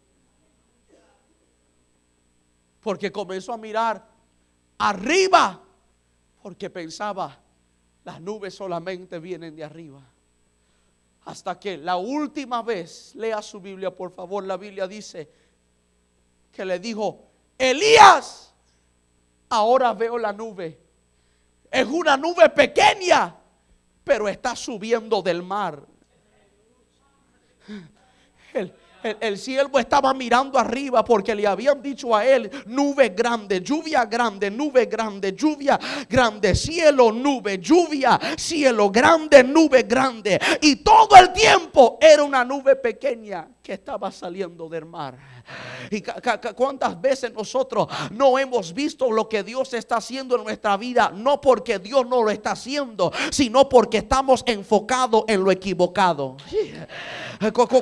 [2.80, 4.06] Porque comenzó a mirar
[4.78, 5.60] arriba,
[6.42, 7.38] porque pensaba,
[8.04, 10.02] las nubes solamente vienen de arriba.
[11.24, 15.30] Hasta que la última vez, lea su Biblia por favor, la Biblia dice
[16.52, 17.24] que le dijo,
[17.56, 18.52] Elías,
[19.48, 20.83] ahora veo la nube
[21.74, 23.34] es una nube pequeña,
[24.04, 25.82] pero está subiendo del mar.
[28.52, 28.72] El,
[29.20, 34.50] el, siervo estaba mirando arriba porque le habían dicho a él, nube grande, lluvia grande,
[34.50, 40.40] nube grande, lluvia grande, cielo, nube, lluvia, cielo grande, nube grande.
[40.60, 45.33] Y todo el tiempo era una nube pequeña que estaba saliendo del mar.
[45.90, 46.02] Y
[46.54, 51.40] cuántas veces nosotros no hemos visto lo que Dios está haciendo en nuestra vida, no
[51.40, 56.36] porque Dios no lo está haciendo, sino porque estamos enfocados en lo equivocado.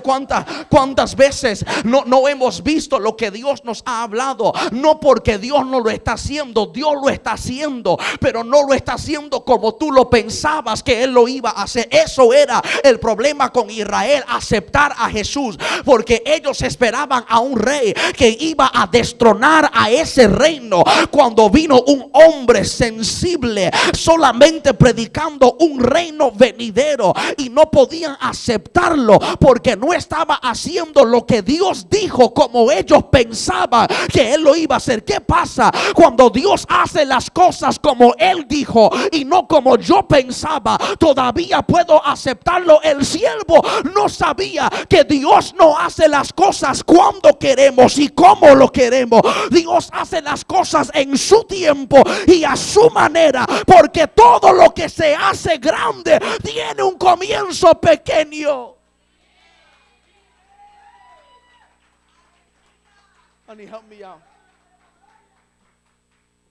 [0.02, 4.52] ¿Cuántas, cuántas veces no, no hemos visto lo que Dios nos ha hablado?
[4.72, 8.94] No porque Dios no lo está haciendo, Dios lo está haciendo, pero no lo está
[8.94, 11.88] haciendo como tú lo pensabas que Él lo iba a hacer.
[11.90, 17.94] Eso era el problema con Israel, aceptar a Jesús, porque ellos esperaban a un rey
[18.16, 25.80] que iba a destronar a ese reino cuando vino un hombre sensible solamente predicando un
[25.80, 32.70] reino venidero y no podían aceptarlo porque no estaba haciendo lo que Dios dijo como
[32.70, 35.04] ellos pensaban que él lo iba a hacer.
[35.04, 40.78] ¿Qué pasa cuando Dios hace las cosas como él dijo y no como yo pensaba?
[40.98, 42.80] Todavía puedo aceptarlo.
[42.82, 43.62] El siervo
[43.94, 49.20] no sabía que Dios no hace las cosas cuando queremos y cómo lo queremos.
[49.50, 54.88] Dios hace las cosas en su tiempo y a su manera, porque todo lo que
[54.88, 58.76] se hace grande tiene un comienzo pequeño.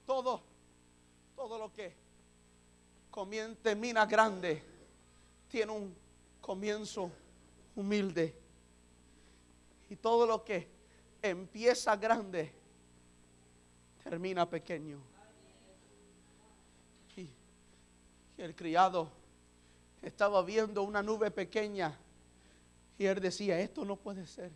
[0.06, 0.42] Todo,
[1.34, 1.96] todo lo que
[3.62, 4.62] termina grande
[5.48, 5.96] tiene un
[6.42, 7.10] comienzo
[7.74, 8.36] humilde.
[9.88, 10.71] Y todo lo que
[11.22, 12.52] empieza grande,
[14.02, 14.98] termina pequeño.
[17.16, 17.28] Y,
[18.36, 19.08] el criado
[20.02, 21.96] estaba viendo una nube pequeña
[22.98, 24.50] y él decía, esto no puede ser.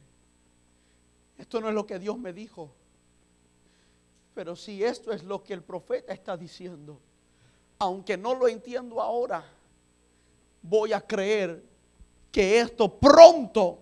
[1.39, 2.71] Esto no es lo que Dios me dijo.
[4.35, 7.01] Pero si esto es lo que el profeta está diciendo,
[7.79, 9.45] aunque no lo entiendo ahora,
[10.63, 11.63] voy a creer
[12.33, 13.79] que esto pronto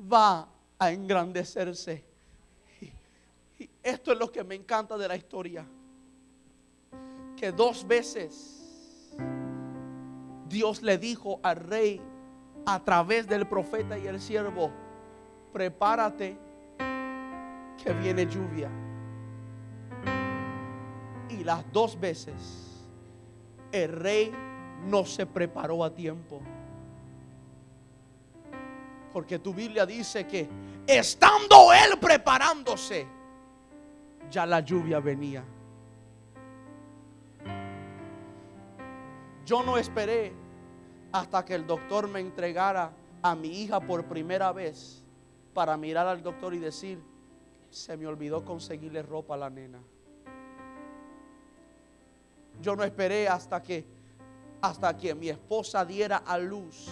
[0.00, 0.48] va
[0.80, 2.02] a engrandecerse.
[3.58, 5.64] Y, esto es lo que me encanta de la historia.
[7.36, 9.14] Que dos veces
[10.48, 12.00] Dios le dijo al rey
[12.66, 14.70] a través del profeta y el siervo,
[15.52, 16.36] prepárate
[17.82, 18.70] que viene lluvia.
[21.28, 22.88] Y las dos veces
[23.70, 24.32] el rey
[24.86, 26.40] no se preparó a tiempo.
[29.12, 30.48] Porque tu Biblia dice que
[30.86, 33.06] estando él preparándose,
[34.30, 35.44] ya la lluvia venía.
[39.44, 40.32] Yo no esperé
[41.12, 45.02] hasta que el doctor me entregara a mi hija por primera vez
[45.52, 47.02] para mirar al doctor y decir,
[47.70, 49.80] se me olvidó conseguirle ropa a la nena.
[52.60, 53.84] Yo no esperé hasta que
[54.60, 56.86] hasta que mi esposa diera a luz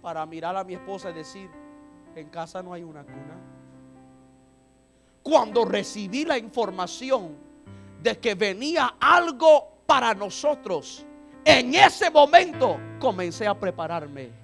[0.00, 1.50] para mirar a mi esposa y decir,
[2.20, 3.38] en casa no hay una cuna.
[5.22, 7.36] Cuando recibí la información
[8.02, 11.06] de que venía algo para nosotros,
[11.44, 14.41] en ese momento comencé a prepararme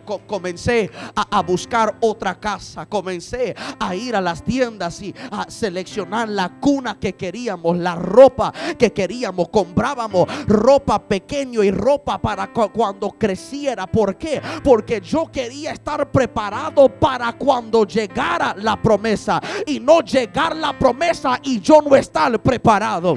[0.00, 6.60] comencé a, buscar otra casa, comencé a ir a las tiendas y a seleccionar la
[6.60, 13.86] cuna que queríamos, la ropa que queríamos, comprábamos ropa pequeño y ropa para cuando creciera.
[13.86, 14.40] ¿Por qué?
[14.62, 21.38] Porque yo quería estar preparado para cuando llegara la promesa y no llegar la promesa
[21.42, 23.16] y yo no estar preparado.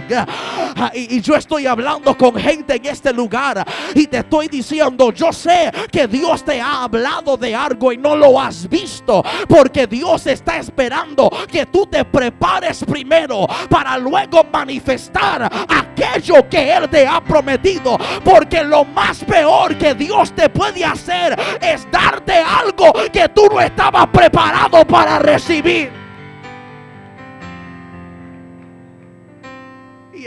[0.93, 3.65] Y, yo estoy hablando con gente en este lugar
[3.95, 8.15] y te estoy diciendo, yo sé que Dios te ha hablado de algo y no
[8.15, 9.23] lo has visto.
[9.47, 16.89] Porque Dios está esperando que tú te prepares primero para luego manifestar aquello que Él
[16.89, 17.97] te ha prometido.
[18.23, 23.59] Porque lo más peor que Dios te puede hacer es darte algo que tú no
[23.59, 25.96] estabas preparado para recibir.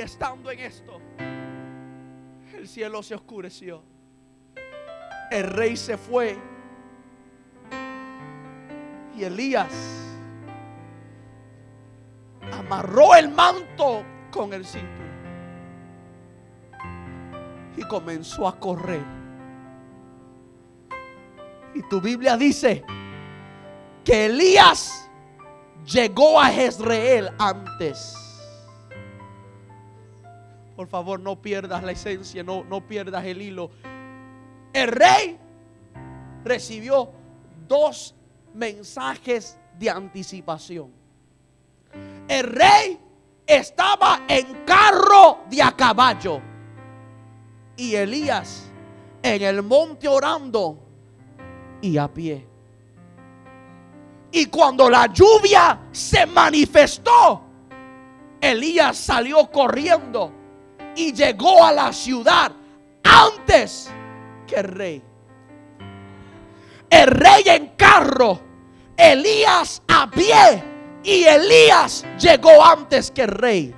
[0.00, 1.00] Estando en esto,
[2.56, 3.82] el cielo se oscureció
[5.30, 6.36] el rey se fue.
[9.16, 9.72] Y Elías
[12.52, 15.00] amarró el manto con el cinturón.
[17.76, 19.04] Y comenzó a correr.
[21.74, 22.84] Y tu Biblia dice
[24.04, 25.08] que Elías
[25.84, 28.16] llegó a Jezreel antes.
[30.80, 33.70] Por favor, no pierdas la esencia, no, no pierdas el hilo.
[34.72, 35.38] El rey
[36.42, 37.10] recibió
[37.68, 38.14] dos
[38.54, 40.90] mensajes de anticipación.
[42.26, 42.98] El rey
[43.46, 46.40] estaba en carro de a caballo
[47.76, 48.72] y Elías
[49.22, 50.78] en el monte orando
[51.82, 52.46] y a pie.
[54.32, 57.42] Y cuando la lluvia se manifestó,
[58.40, 60.39] Elías salió corriendo
[60.96, 62.52] y llegó a la ciudad
[63.02, 63.90] antes
[64.54, 65.02] el rey.
[66.88, 68.40] El rey en carro,
[68.96, 70.64] Elías a pie
[71.02, 73.74] y Elías llegó antes que el rey.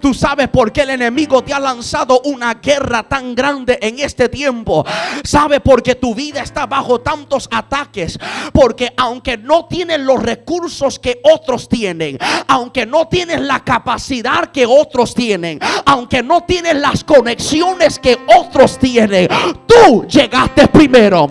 [0.00, 4.28] Tú sabes por qué el enemigo te ha lanzado una guerra tan grande en este
[4.28, 4.84] tiempo.
[5.24, 8.18] Sabe porque tu vida está bajo tantos ataques.
[8.52, 14.66] Porque aunque no tienes los recursos que otros tienen, aunque no tienes la capacidad que
[14.66, 19.28] otros tienen, aunque no tienes las conexiones que otros tienen,
[19.66, 21.28] tú llegaste primero.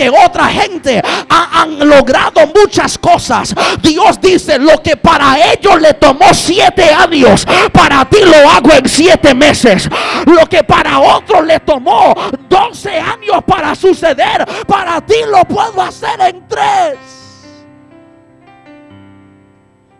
[0.00, 6.32] Aunque otra gente han logrado muchas cosas, Dios dice lo que para ellos le tomó
[6.32, 9.90] siete años, para ti lo hago en siete meses.
[10.24, 12.14] Lo que para otros le tomó
[12.48, 16.98] doce años para suceder, para ti lo puedo hacer en tres.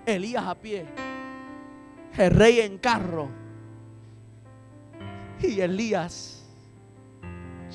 [0.06, 0.86] Elías a pie,
[2.16, 3.28] el rey en carro
[5.42, 6.42] y Elías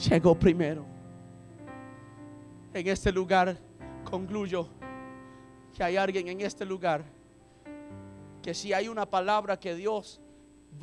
[0.09, 0.94] llegó primero.
[2.75, 3.57] En este lugar
[4.03, 4.67] concluyo
[5.73, 7.05] que hay alguien en este lugar
[8.43, 10.19] que si hay una palabra que Dios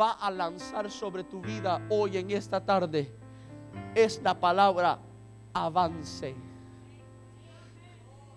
[0.01, 3.15] va a lanzar sobre tu vida hoy en esta tarde,
[3.95, 4.99] es la palabra
[5.53, 6.35] avance.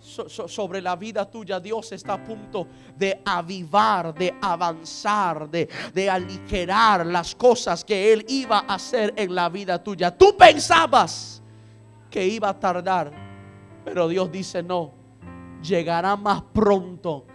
[0.01, 7.05] sobre la vida tuya, Dios está a punto de avivar, de avanzar, de, de aligerar
[7.05, 10.11] las cosas que Él iba a hacer en la vida tuya.
[10.11, 11.41] Tú pensabas
[12.11, 13.24] que iba a tardar,
[13.85, 14.91] pero Dios dice no,
[15.61, 17.25] llegará más pronto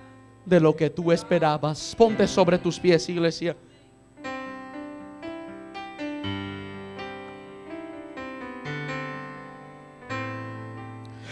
[0.45, 1.95] de lo que tú esperabas.
[1.97, 3.57] Ponte sobre tus pies, iglesia.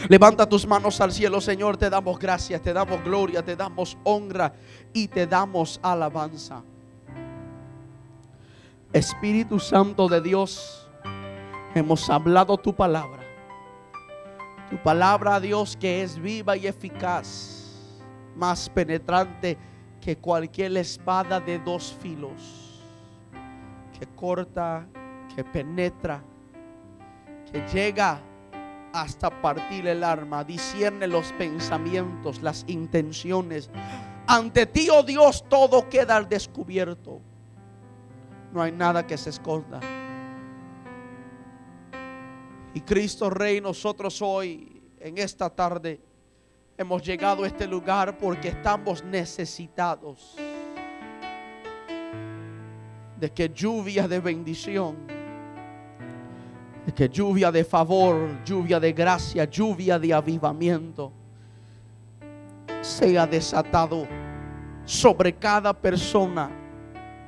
[0.09, 1.77] Levanta tus manos al cielo, Señor.
[1.77, 4.55] Te damos gracias, te damos gloria, te damos honra
[4.95, 6.63] y te damos alabanza.
[8.93, 10.89] Espíritu Santo de Dios,
[11.75, 13.18] hemos hablado tu palabra.
[14.71, 17.59] Tu palabra, Dios, que es viva y eficaz
[18.37, 19.57] más penetrante
[20.01, 22.69] que cualquier espada de dos filos
[23.99, 24.87] que corta,
[25.35, 26.23] que penetra,
[27.51, 28.21] que llega
[28.93, 33.71] hasta partir el arma, discierne los pensamientos, las intenciones.
[34.27, 37.21] Ante ti, oh Dios, todo queda al descubierto.
[38.53, 39.81] No hay nada que se esconda.
[42.79, 45.99] Y Cristo Rey, nosotros hoy, en esta tarde,
[46.77, 50.37] hemos llegado a este lugar porque estamos necesitados
[53.19, 54.97] de que lluvia de bendición,
[56.87, 61.11] de que lluvia de favor, lluvia de gracia, lluvia de avivamiento
[62.81, 64.07] sea desatado
[64.85, 66.49] sobre cada persona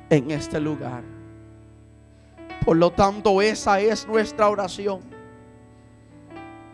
[0.09, 1.03] en este lugar.
[2.63, 5.10] Por lo tanto, esa es nuestra oración.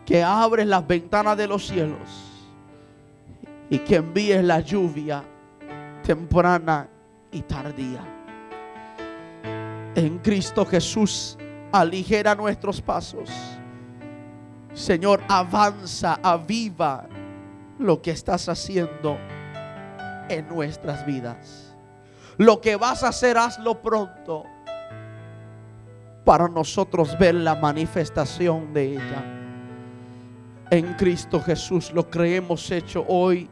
[0.07, 2.09] Que abres las ventanas de los cielos
[3.69, 5.21] y que envíes la lluvia
[6.01, 6.87] temprana
[7.29, 7.99] y tardía.
[9.95, 11.37] En Cristo Jesús
[11.73, 13.29] aligera nuestros pasos.
[14.73, 17.05] Señor, avanza, aviva
[17.77, 19.17] lo que estás haciendo
[20.29, 21.75] en nuestras vidas.
[22.37, 24.45] Lo que vas a hacer, hazlo pronto
[26.23, 29.36] para nosotros ver la manifestación de ella.
[30.69, 33.49] En Cristo Jesús lo creemos hecho hoy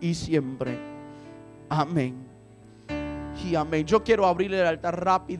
[0.00, 0.76] y siempre.
[1.68, 2.26] Amén.
[3.44, 3.86] Y amén.
[3.86, 5.20] Yo quiero abrir el altar rápido.